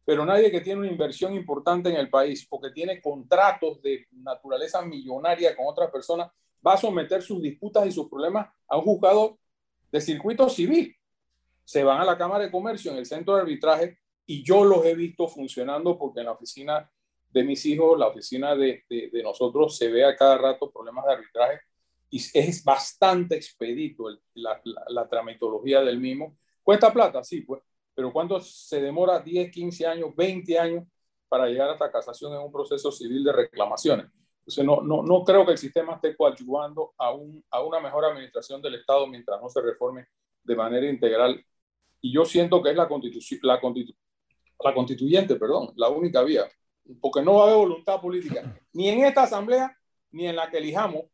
[0.05, 4.09] pero nadie que tiene una inversión importante en el país o que tiene contratos de
[4.11, 6.29] naturaleza millonaria con otras personas
[6.67, 9.39] va a someter sus disputas y sus problemas a un juzgado
[9.93, 10.97] de circuito civil.
[11.63, 14.85] Se van a la Cámara de Comercio en el centro de arbitraje y yo los
[14.85, 16.91] he visto funcionando porque en la oficina
[17.31, 21.13] de mis hijos, la oficina de, de, nosotros, se ve a cada rato problemas de
[21.13, 21.61] arbitraje
[22.11, 26.37] y es bastante expedito la, la, la, tramitología del mismo.
[26.63, 27.63] Cuesta plata, sí, pues,
[27.95, 30.85] pero ¿cuánto se demora 10, 15 años, 20 años
[31.29, 34.07] para llegar hasta casación en un proceso civil de reclamaciones?
[34.41, 38.05] Entonces, no, no, no creo que el sistema esté coadyuvando a, un, a una mejor
[38.05, 40.07] administración del Estado mientras no se reforme
[40.43, 41.45] de manera integral.
[42.01, 43.95] Y yo siento que es la, constitución, la, constitu,
[44.65, 46.49] la constituyente, perdón, la única vía
[47.01, 49.77] porque no va a haber voluntad política, ni en esta asamblea,
[50.11, 51.05] ni en la que elijamos,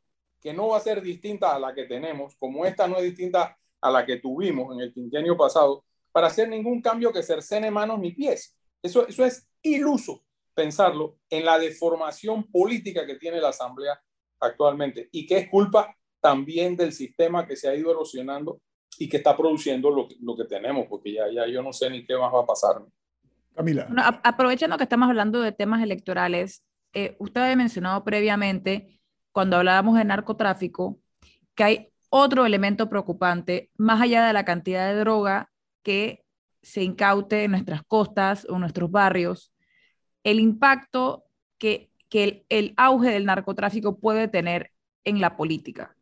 [0.47, 3.59] que no va a ser distinta a la que tenemos, como esta no es distinta
[3.81, 7.99] a la que tuvimos en el quinquenio pasado, para hacer ningún cambio que cercene manos
[7.99, 8.57] ni pies.
[8.81, 10.23] Eso, eso es iluso
[10.55, 14.01] pensarlo en la deformación política que tiene la asamblea
[14.39, 18.61] actualmente y que es culpa también del sistema que se ha ido erosionando
[19.01, 22.07] y que está produciendo lo, lo que tenemos, porque ya, ya yo no sé ni
[22.07, 22.85] qué más va a pasar.
[23.53, 23.89] Camila.
[24.23, 29.01] aprovechando que estamos hablando de temas electorales, eh, usted había mencionado previamente,
[29.37, 30.99] cuando hablábamos de narcotráfico,
[31.55, 36.25] que hay otro elemento preocupante, más allá de la cantidad de droga que
[36.63, 39.53] se incaute en nuestras costas o nuestros barrios,
[40.25, 41.27] el impacto
[41.59, 44.73] que, que el, el auge del narcotráfico puede tener
[45.05, 45.95] en la política.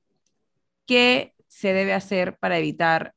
[0.87, 3.17] ¿Qué se debe hacer para evitar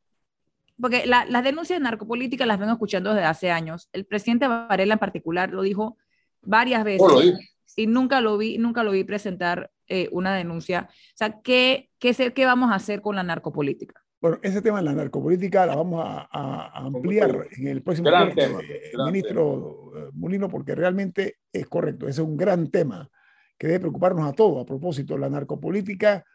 [0.82, 3.88] porque las denuncias de narcopolítica las vengo escuchando desde hace años.
[3.94, 5.96] El presidente Varela en particular lo dijo
[6.42, 7.38] varias veces
[7.76, 10.88] y nunca lo vi, nunca lo vi presentar eh, una denuncia.
[10.90, 14.04] O sea, ¿qué, qué, ¿qué vamos a hacer con la narcopolítica?
[14.20, 18.60] Bueno, ese tema de la narcopolítica la vamos a, ampliar en el próximo gran tema,
[19.06, 23.10] ministro eh, Molino, porque realmente es correcto, ese es un gran tema
[23.58, 24.62] que debe preocuparnos a todos.
[24.62, 26.26] A propósito, la narcopolítica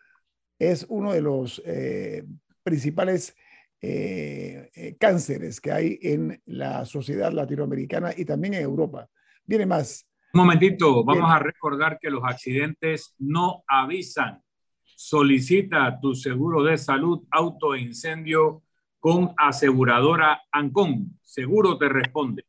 [0.59, 2.25] es uno de los eh,
[2.63, 3.35] principales
[3.81, 9.09] eh, eh, cánceres que hay en la sociedad latinoamericana y también en Europa.
[9.45, 10.07] Viene más.
[10.35, 14.43] Un momentito, vamos a recordar que los accidentes no avisan.
[14.83, 18.63] Solicita tu seguro de salud, auto e incendio
[18.99, 21.19] con aseguradora Ancon.
[21.21, 22.47] Seguro te responde.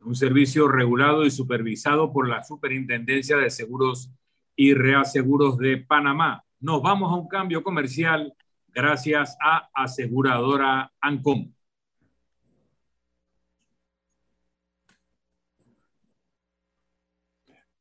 [0.00, 4.10] Un servicio regulado y supervisado por la Superintendencia de Seguros
[4.56, 6.42] y Reaseguros de Panamá.
[6.58, 8.34] Nos vamos a un cambio comercial
[8.74, 11.53] gracias a Aseguradora Ancom.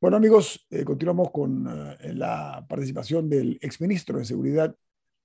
[0.04, 4.76] Bueno amigos, eh, continuamos con eh, la participación del exministro de Seguridad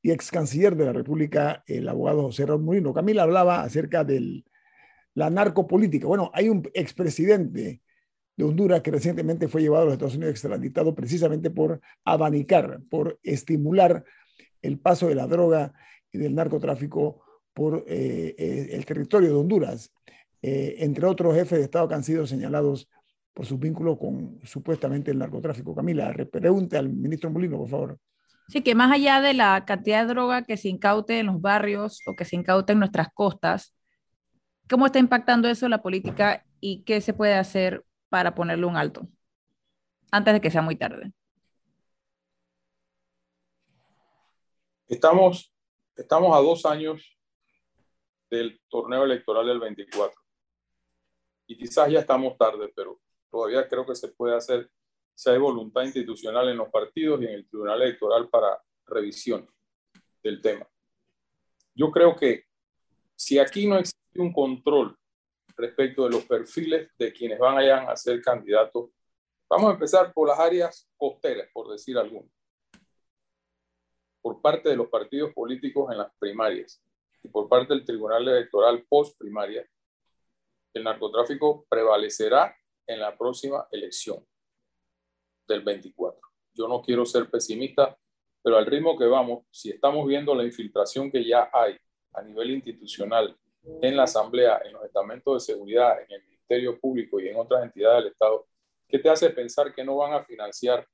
[0.01, 2.95] y ex canciller de la República, el abogado José Raúl Molino.
[2.95, 4.45] Camila hablaba acerca de
[5.15, 6.07] la narcopolítica.
[6.07, 7.83] Bueno, hay un expresidente
[8.37, 13.19] de Honduras que recientemente fue llevado a los Estados Unidos extraditado precisamente por abanicar, por
[13.25, 14.05] estimular
[14.63, 15.73] el paso de la droga
[16.13, 17.21] y del narcotráfico
[17.53, 19.93] por eh, el territorio de Honduras,
[20.41, 22.89] entre otros jefes de Estado que han sido señalados
[23.39, 25.73] por su vínculo con supuestamente el narcotráfico.
[25.73, 27.99] Camila, pregunte al ministro Molino, por favor.
[28.49, 32.03] Sí, que más allá de la cantidad de droga que se incaute en los barrios
[32.09, 33.77] o que se incaute en nuestras costas,
[34.69, 39.07] ¿cómo está impactando eso la política y qué se puede hacer para ponerle un alto
[40.11, 41.13] antes de que sea muy tarde?
[44.89, 45.55] Estamos,
[45.95, 47.17] estamos a dos años
[48.31, 50.21] del torneo electoral del 24.
[51.47, 52.99] Y quizás ya estamos tarde, pero
[53.31, 54.71] todavía creo que se puede hacer
[55.15, 59.49] si hay voluntad institucional en los partidos y en el Tribunal Electoral para revisión
[60.23, 60.69] del tema.
[61.75, 62.45] Yo creo que
[63.17, 64.97] si aquí no existe un control
[65.57, 68.91] respecto de los perfiles de quienes van a ser candidatos,
[69.49, 72.31] vamos a empezar por las áreas costeras, por decir alguno,
[74.23, 76.81] por parte de los partidos políticos en las primarias
[77.23, 79.69] y por parte del Tribunal Electoral post primaria,
[80.75, 82.57] el narcotráfico prevalecerá
[82.89, 84.27] en la próxima elección
[85.47, 86.21] del 24.
[86.55, 87.97] Yo no quiero ser pesimista,
[88.43, 91.77] pero al ritmo que vamos, si estamos viendo la infiltración que ya hay
[92.15, 93.37] a nivel institucional
[93.83, 97.63] en la Asamblea, en los estamentos de seguridad, en el Ministerio Público y en otras
[97.63, 98.47] entidades del Estado,
[98.89, 100.89] ¿qué te hace pensar que no van a financiar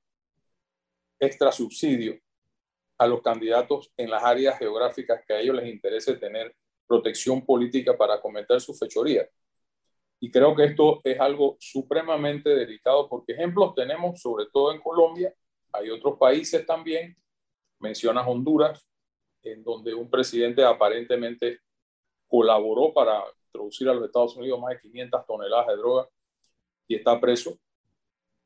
[1.21, 2.19] extra subsidio
[2.99, 6.55] a los candidatos en las áreas geográficas que a ellos les interese tener
[6.87, 9.29] protección política para cometer su fechoría?
[10.21, 15.35] Y creo que esto es algo supremamente delicado porque ejemplos tenemos sobre todo en Colombia,
[15.73, 17.17] hay otros países también,
[17.81, 18.87] mencionas Honduras,
[19.43, 21.61] en donde un presidente aparentemente
[22.27, 26.09] colaboró para introducir a los Estados Unidos más de 500 toneladas de droga
[26.89, 27.59] y está preso.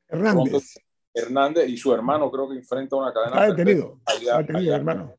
[0.09, 0.75] Hernández.
[1.14, 3.47] Hernández y su hermano creo que enfrenta una cadena.
[3.47, 4.01] Está detenido.
[4.05, 5.14] Allá, detenido, hermano.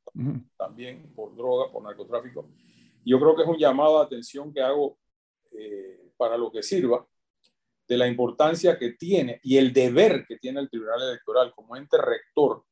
[0.57, 2.49] También por droga, por narcotráfico.
[3.05, 4.97] Yo creo que es un llamado de atención que hago
[5.51, 7.07] eh, para lo que sirva,
[7.87, 11.97] de la importancia que tiene y el deber que tiene el Tribunal Electoral como ente
[11.97, 12.65] rector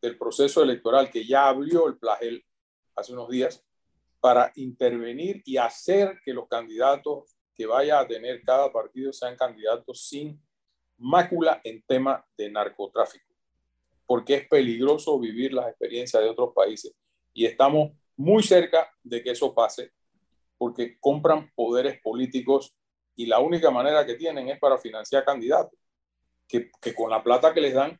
[0.00, 2.42] del proceso electoral que ya abrió el plagel
[2.96, 3.62] hace unos días
[4.18, 10.08] para intervenir y hacer que los candidatos que vaya a tener cada partido sean candidatos
[10.08, 10.42] sin
[10.96, 13.34] mácula en tema de narcotráfico,
[14.06, 16.94] porque es peligroso vivir las experiencias de otros países.
[17.34, 19.92] Y estamos muy cerca de que eso pase
[20.60, 22.76] porque compran poderes políticos
[23.16, 25.72] y la única manera que tienen es para financiar candidatos,
[26.46, 27.98] que, que, con la plata que les dan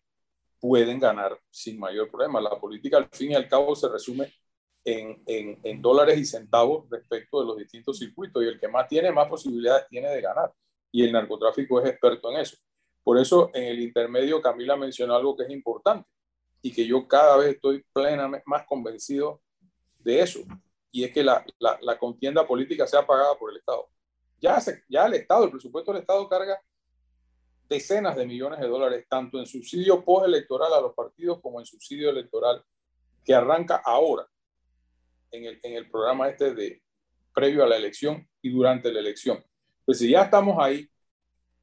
[0.60, 2.38] pueden ganar sin mayor problema.
[2.38, 4.34] La política al fin y al cabo se resume
[4.84, 8.86] en, en, en dólares y centavos respecto de los distintos circuitos y el que más
[8.86, 10.52] tiene, más posibilidades tiene de ganar.
[10.92, 12.58] Y el narcotráfico es experto en eso.
[13.02, 16.06] Por eso en el intermedio Camila mencionó algo que es importante
[16.60, 19.40] y que yo cada vez estoy plenamente más convencido
[20.00, 20.40] de eso
[20.92, 23.88] y es que la, la, contienda política sea pagada por el Estado.
[24.40, 26.60] Ya, ya el Estado, el presupuesto del Estado carga
[27.68, 32.10] decenas de millones de dólares, tanto en subsidio postelectoral a los partidos como en subsidio
[32.10, 32.64] electoral,
[33.24, 34.26] que arranca ahora
[35.30, 36.82] en el, en el programa este de
[37.32, 39.44] previo a la elección y durante la elección.
[39.84, 40.90] Pues si ya estamos ahí,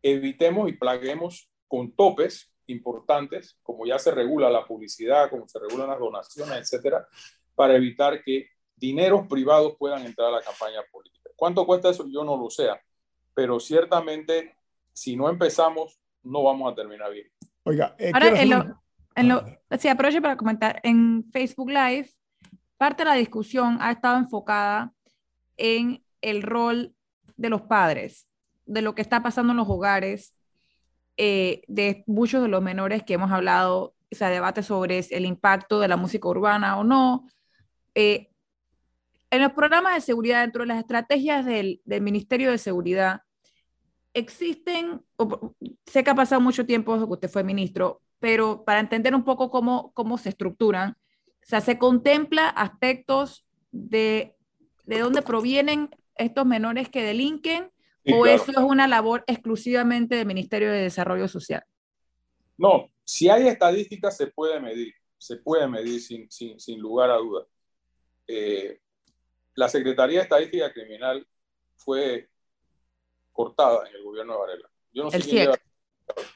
[0.01, 5.89] evitemos y plaguemos con topes importantes, como ya se regula la publicidad, como se regulan
[5.89, 7.07] las donaciones, etcétera,
[7.55, 11.29] para evitar que dineros privados puedan entrar a la campaña política.
[11.35, 12.05] ¿Cuánto cuesta eso?
[12.07, 12.69] Yo no lo sé,
[13.33, 14.55] pero ciertamente
[14.93, 17.27] si no empezamos, no vamos a terminar bien.
[17.63, 18.81] Oiga, eh, ahora en lo,
[19.15, 19.45] en lo,
[19.77, 22.09] sí, aprovecho para comentar, en Facebook Live,
[22.77, 24.93] parte de la discusión ha estado enfocada
[25.57, 26.95] en el rol
[27.35, 28.27] de los padres,
[28.65, 30.33] de lo que está pasando en los hogares,
[31.17, 35.87] eh, de muchos de los menores que hemos hablado, se debate sobre el impacto de
[35.87, 37.27] la música urbana o no.
[37.95, 38.29] Eh,
[39.29, 43.21] en los programas de seguridad, dentro de las estrategias del, del Ministerio de Seguridad,
[44.13, 45.01] existen,
[45.85, 49.23] sé que ha pasado mucho tiempo desde que usted fue ministro, pero para entender un
[49.23, 54.35] poco cómo, cómo se estructuran, o sea, se contempla aspectos de,
[54.85, 57.71] de dónde provienen estos menores que delinquen
[58.09, 61.63] o eso es una labor exclusivamente del Ministerio de Desarrollo Social.
[62.57, 67.17] No, si hay estadísticas se puede medir, se puede medir sin, sin, sin lugar a
[67.17, 67.47] dudas.
[68.27, 68.79] Eh,
[69.57, 71.27] la Secretaría de Estadística Criminal
[71.75, 72.29] fue
[73.31, 74.69] cortada en el gobierno de Varela.
[74.93, 75.61] Yo no sé el CIEC.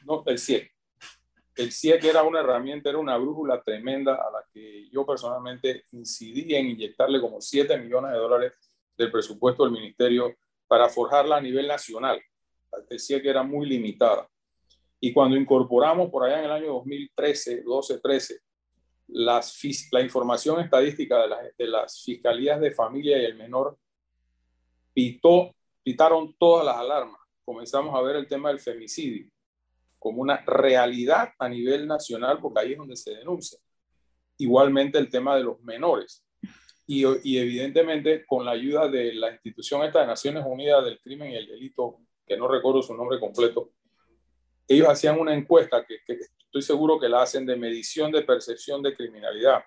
[0.05, 0.71] no, el CIEC.
[1.55, 6.55] El CIEC era una herramienta, era una brújula tremenda a la que yo personalmente incidí
[6.55, 8.53] en inyectarle como 7 millones de dólares
[8.97, 10.35] del presupuesto del ministerio
[10.67, 12.19] para forjarla a nivel nacional.
[12.89, 14.27] El CIEC era muy limitada.
[14.99, 18.39] Y cuando incorporamos por allá en el año 2013, 12, 13,
[19.11, 19.59] las,
[19.91, 23.77] la información estadística de, de, las fiscalías de familia y el menor
[24.93, 25.53] pitó,
[25.83, 27.19] pitaron todas las alarmas.
[27.43, 29.29] Comenzamos a ver el tema del femicidio
[30.01, 33.59] como una realidad a nivel nacional, porque ahí es donde se denuncia.
[34.37, 36.25] Igualmente el tema de los menores.
[36.87, 41.29] Y, y evidentemente con la ayuda de la institución esta de Naciones Unidas del Crimen
[41.29, 43.73] y el Delito, que no recuerdo su nombre completo,
[44.67, 45.99] ellos hacían una encuesta que
[46.51, 49.63] estoy seguro que la hacen de medición de percepción de criminalidad.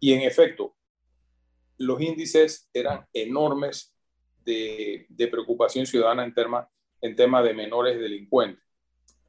[0.00, 0.74] Y en efecto,
[1.78, 3.94] los índices eran enormes
[4.44, 6.34] de, preocupación ciudadana en
[7.14, 8.64] tema, de menores delincuentes.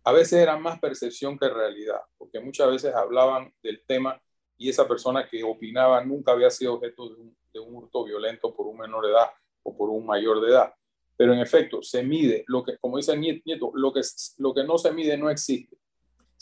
[0.04, 4.20] a veces era más percepción que realidad, porque muchas veces hablaban del tema
[4.58, 7.10] y esa persona que opinaba nunca había sido objeto
[7.54, 9.30] de un, hurto violento por un menor de edad
[9.62, 10.74] o por un mayor de edad.
[11.16, 14.02] Pero en efecto, se mide, lo que, como dice Nieto, lo que,
[14.40, 15.78] lo que no se mide no existe.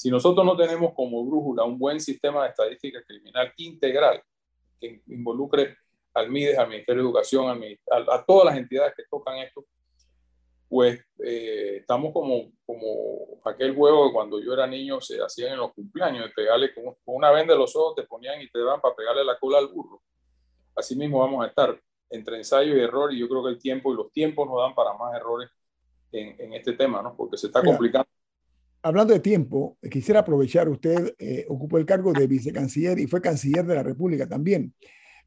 [0.02, 4.20] Si nosotros no tenemos como brújula un buen sistema de estadística criminal integral
[4.80, 5.78] que involucre
[6.16, 9.64] al MIDES, al Ministerio de Educación, a, a, todas las entidades que tocan esto,
[10.68, 15.60] pues eh, estamos como, como aquel juego que cuando yo era niño se hacían en
[15.60, 18.82] los cumpleaños, de pegarle con, una venda de los ojos, te ponían y te daban
[18.82, 20.02] para pegarle la cola al burro.
[20.76, 21.80] Así mismo vamos a estar
[22.10, 24.74] entre ensayo y error y yo creo que el tiempo y los tiempos nos dan
[24.74, 25.48] para más errores
[26.12, 27.16] en, en este tema, ¿no?
[27.16, 28.10] Porque se está complicando.
[28.84, 33.64] Hablando de tiempo, quisiera aprovechar, usted eh, ocupó el cargo de vicecanciller y fue canciller
[33.66, 34.74] de la República también.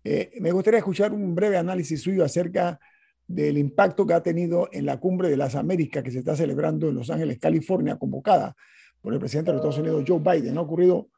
[0.03, 2.81] Eh, me gustaría escuchar un breve análisis suyo acerca
[3.29, 6.89] del impacto que ha tenido en la cumbre de las Américas que se está celebrando
[6.89, 8.57] en Los Ángeles, California, convocada
[9.01, 10.59] por el presidente de los Estados Unidos, Joe Biden.
[10.59, 11.09] Ha ocurrido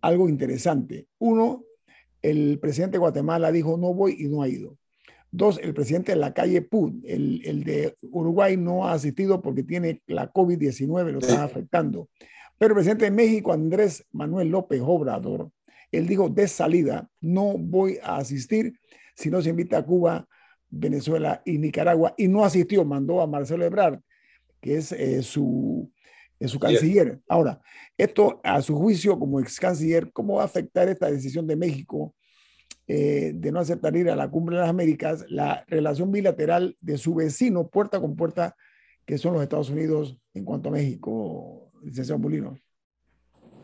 [0.00, 1.06] algo interesante.
[1.18, 1.64] Uno,
[2.22, 4.78] el presidente de Guatemala dijo no voy y no ha ido.
[5.36, 9.64] Dos, el presidente de la calle PUD, el, el de Uruguay, no ha asistido porque
[9.64, 12.08] tiene la COVID-19, lo está afectando.
[12.56, 15.50] Pero el presidente de México, Andrés Manuel López Obrador,
[15.90, 18.78] él dijo de salida, no voy a asistir
[19.16, 20.28] si no se invita a Cuba,
[20.70, 22.14] Venezuela y Nicaragua.
[22.16, 23.98] Y no asistió, mandó a Marcelo Ebrard,
[24.60, 25.90] que es eh, su,
[26.46, 27.18] su canciller.
[27.28, 27.60] Ahora,
[27.98, 32.14] esto a su juicio como ex canciller, ¿cómo va a afectar esta decisión de México
[32.86, 36.98] eh, de no aceptar ir a la cumbre de las Américas, la relación bilateral de
[36.98, 38.56] su vecino puerta con puerta,
[39.06, 42.58] que son los Estados Unidos en cuanto a México, licenciado Molino?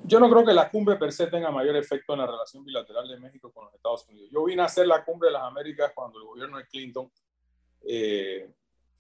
[0.05, 3.07] Yo no creo que la cumbre per se tenga mayor efecto en la relación bilateral
[3.09, 4.31] de México con los Estados Unidos.
[4.33, 7.11] Yo vine a hacer la cumbre de las Américas cuando el gobierno de Clinton,
[7.87, 8.51] eh,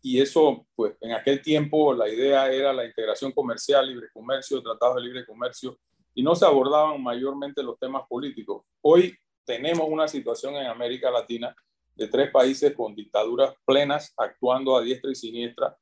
[0.03, 4.97] y eso, pues en aquel tiempo la idea era la integración comercial, libre comercio, tratados
[4.97, 5.79] de libre comercio,
[6.14, 8.64] y no se abordaban mayormente los temas políticos.
[8.83, 9.14] Hoy
[9.45, 11.55] tenemos una situación en América Latina
[11.95, 15.76] de tres países con dictaduras plenas actuando a diestra y siniestra.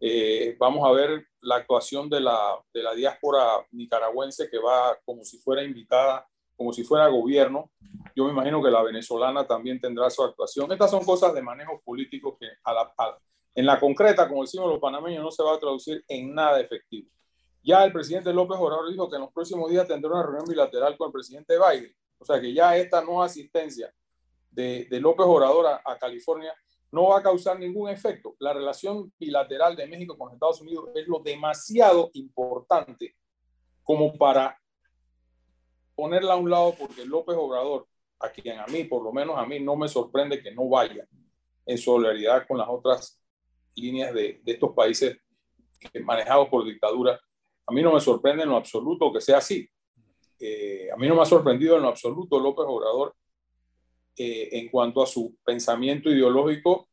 [0.00, 5.24] Eh, vamos a ver la actuación de la, de la diáspora nicaragüense que va como
[5.24, 7.70] si fuera invitada, como si fuera gobierno.
[8.14, 10.70] Yo me imagino que la venezolana también tendrá su actuación.
[10.72, 12.92] Estas son cosas de manejo político que a la,
[13.54, 17.10] en la concreta, como decimos los panameños, no se va a traducir en nada efectivo.
[17.62, 20.96] Ya el presidente López Obrador dijo que en los próximos días tendrá una reunión bilateral
[20.96, 23.92] con el presidente Biden o sea que ya esta no asistencia
[24.50, 26.52] de, de López Obrador a, California
[26.90, 28.34] no va a causar ningún efecto.
[28.38, 33.14] La relación bilateral de México con Estados Unidos es lo demasiado importante
[33.84, 34.58] como para
[35.94, 37.86] ponerla a un lado porque López Obrador,
[38.20, 41.06] a quien a mí, por lo menos a mí, no me sorprende que no vaya
[41.66, 43.20] en solidaridad con las otras
[43.74, 45.18] líneas de, de estos países
[46.02, 47.20] manejados por dictadura.
[47.66, 49.68] A mí no me sorprende en lo absoluto que sea así.
[50.38, 53.14] Eh, a mí no me ha sorprendido en lo absoluto López Obrador
[54.16, 56.88] eh, en cuanto a su pensamiento ideológico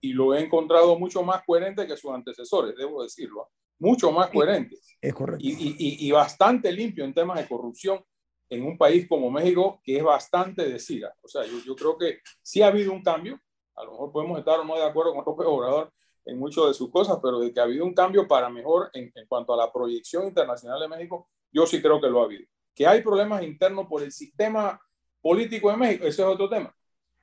[0.00, 4.76] y lo he encontrado mucho más coherente que sus antecesores, debo decirlo, mucho más coherente.
[5.00, 5.44] Es correcto.
[5.44, 8.02] Y, y, y, bastante limpio en temas de corrupción
[8.48, 10.76] en un país como México, que es bastante de
[11.22, 13.40] O sea, yo, yo creo que sí ha habido un cambio,
[13.76, 15.92] a lo mejor podemos estar o no de acuerdo con López Obrador
[16.24, 19.10] en muchas de sus cosas, pero de que ha habido un cambio para mejor en,
[19.14, 22.46] en cuanto a la proyección internacional de México, yo sí creo que lo ha habido.
[22.74, 24.80] Que hay problemas internos por el sistema
[25.20, 26.74] político de México, ese es otro tema.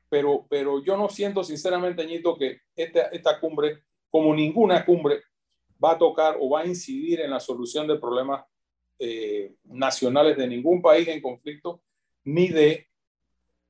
[0.09, 5.23] Pero, pero yo no siento sinceramente, Ñito, que esta, esta cumbre, como ninguna cumbre,
[5.83, 8.45] va a tocar o va a incidir en la solución de problemas
[8.99, 11.81] eh, nacionales de ningún país en conflicto,
[12.23, 12.87] ni de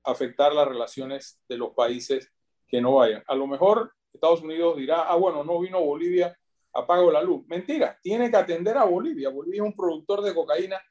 [0.03, 2.31] afectar las relaciones de los países
[2.67, 3.23] que no vayan.
[3.27, 6.37] A lo mejor Estados Unidos dirá, ah, bueno, no vino Bolivia,
[6.73, 7.45] apago la luz.
[7.47, 9.29] Mentira, tiene que atender a Bolivia.
[9.29, 10.81] Bolivia es un productor de cocaína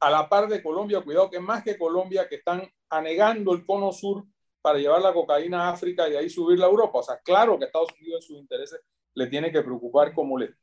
[0.00, 3.92] a la par de Colombia, cuidado que más que Colombia, que están anegando el cono
[3.92, 4.24] sur
[4.60, 6.98] para llevar la cocaína a África y ahí subirla a Europa.
[6.98, 8.80] O sea, claro que Estados Unidos en sus intereses
[9.14, 10.54] le tiene que preocupar como le,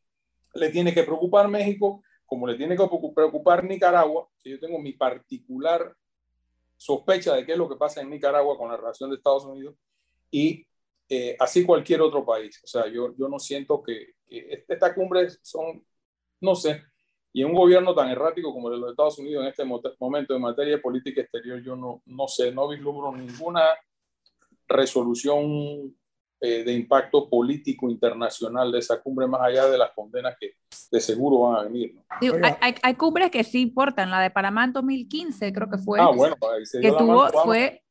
[0.56, 4.28] le tiene que preocupar México, como le tiene que preocupar Nicaragua.
[4.44, 5.96] Yo tengo mi particular
[6.78, 9.76] sospecha de qué es lo que pasa en Nicaragua con la relación de Estados Unidos
[10.32, 10.66] y
[11.08, 12.60] eh, así cualquier otro país.
[12.64, 15.86] O sea, yo, yo no siento que, que estas cumbres son,
[16.40, 16.82] no sé,
[17.34, 19.64] y en un gobierno tan errático como el de los Estados Unidos en este
[20.00, 23.62] momento en materia de política exterior, yo no, no sé, no vislumbro ninguna
[24.68, 25.96] resolución
[26.44, 30.56] eh, de impacto político internacional de esa cumbre, más allá de las condenas que
[30.92, 31.96] de seguro van a venir.
[32.60, 36.00] hay, hay, cumbres que sí importan, la de Panamá en 2015 creo que fue.
[36.02, 36.36] Ah, bueno,
[36.82, 37.84] que tuvo, fue,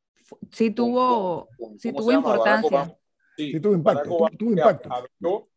[0.50, 2.98] sí tuvo, sí tuvo importancia.
[3.36, 4.28] Sí, tuvo impacto.
[4.36, 5.48] Tuvo, impacto.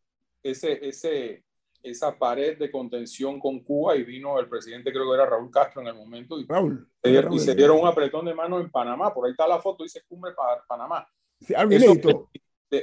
[0.42, 1.44] ese, ese,
[1.84, 5.82] esa pared de contención con Cuba y vino el presidente, creo que era Raúl Castro
[5.82, 9.12] en el momento, y, Raúl, y se dieron un apretón de mano en Panamá.
[9.12, 11.06] Por ahí está la foto, dice cumbre para Panamá.
[11.54, 12.30] algo inédito.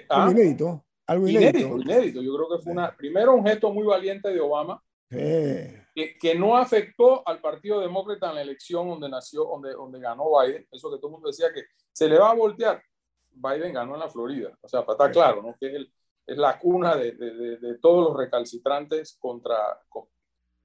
[0.08, 0.32] algo ¿ah?
[0.32, 0.86] inédito.
[1.08, 1.78] Algo inédito.
[1.80, 2.22] inédito.
[2.22, 6.56] Yo creo que fue una, primero un gesto muy valiente de Obama, que, que, no
[6.56, 10.66] afectó al Partido Demócrata en la elección donde nació, donde, donde ganó Biden.
[10.72, 12.82] Eso que todo el mundo decía que se le va a voltear.
[13.32, 14.56] Biden ganó en la Florida.
[14.62, 15.56] O sea, para estar claro, ¿no?
[15.60, 15.92] Que es el,
[16.26, 19.58] es la cuna de, de, de, todos los recalcitrantes contra,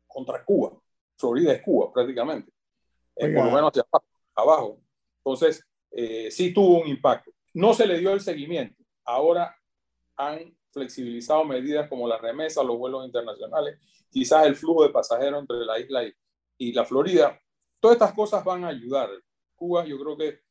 [0.07, 0.73] contra Cuba.
[1.17, 2.53] Florida es Cuba prácticamente,
[3.17, 3.85] eh, por lo menos hacia
[4.35, 4.81] abajo.
[5.19, 7.31] Entonces, eh, sí tuvo un impacto.
[7.55, 8.83] No se le dio el seguimiento.
[9.05, 9.57] Ahora
[10.17, 13.81] han flexibilizado medidas como la remesa, los vuelos internacionales,
[14.11, 16.13] quizás el flujo de pasajeros entre la isla y,
[16.59, 17.41] y la Florida.
[17.81, 19.09] Todas estas cosas van a ayudar.
[19.55, 20.46] Cuba, yo creo que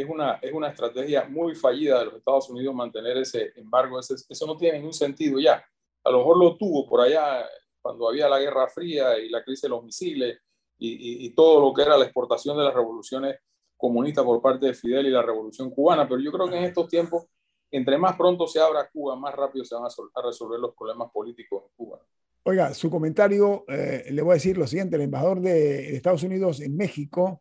[0.00, 3.98] es una, es una estrategia muy fallida de los Estados Unidos mantener ese embargo.
[3.98, 5.64] Ese, eso no tiene ningún sentido ya.
[6.04, 7.46] A lo mejor lo tuvo por allá
[7.80, 10.38] cuando había la Guerra Fría y la crisis de los misiles
[10.78, 13.38] y, y, todo lo que era la exportación de las revoluciones
[13.74, 16.06] comunistas por parte de Fidel y la revolución cubana.
[16.06, 17.24] Pero yo creo que en estos tiempos,
[17.70, 21.64] entre más pronto se abra Cuba, más rápido se van a, resolver los problemas políticos
[21.64, 22.00] en Cuba.
[22.42, 26.60] Oiga, su comentario, eh, le voy a decir lo siguiente, el embajador de Estados Unidos
[26.60, 27.40] en México,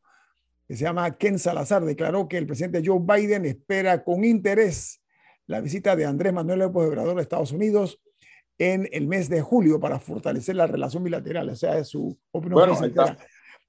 [0.67, 5.01] que se llama Ken Salazar, declaró que el presidente Joe Biden espera con interés
[5.47, 8.01] la visita de Andrés Manuel López Obrador a Estados Unidos
[8.57, 11.49] en el mes de julio para fortalecer la relación bilateral.
[11.49, 12.67] O sea, es su opinión.
[12.67, 13.15] Bueno,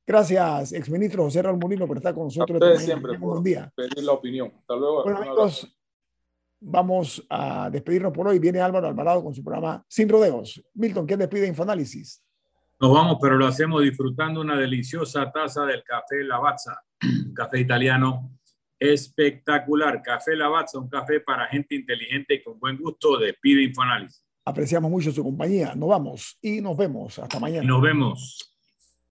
[0.07, 2.62] Gracias, exministro José Raúl Molino, por estar con nosotros.
[2.62, 3.72] A siempre por día.
[3.74, 4.53] pedir la opinión.
[4.57, 5.03] Hasta luego.
[5.03, 5.76] Bueno, amigos,
[6.61, 8.38] vamos a despedirnos por hoy.
[8.38, 10.62] Viene Álvaro Alvarado con su programa Sin Rodeos.
[10.74, 12.22] Milton, ¿quién despide Infoanálisis?
[12.79, 16.83] Nos vamos, pero lo hacemos disfrutando una deliciosa taza del café Lavazza,
[17.35, 18.37] café italiano
[18.79, 20.03] espectacular.
[20.03, 23.18] Café Lavazza, un café para gente inteligente y con buen gusto.
[23.18, 24.22] Despide Infoanálisis.
[24.45, 25.74] Apreciamos mucho su compañía.
[25.74, 27.18] Nos vamos y nos vemos.
[27.18, 27.66] Hasta mañana.
[27.66, 28.56] nos vemos.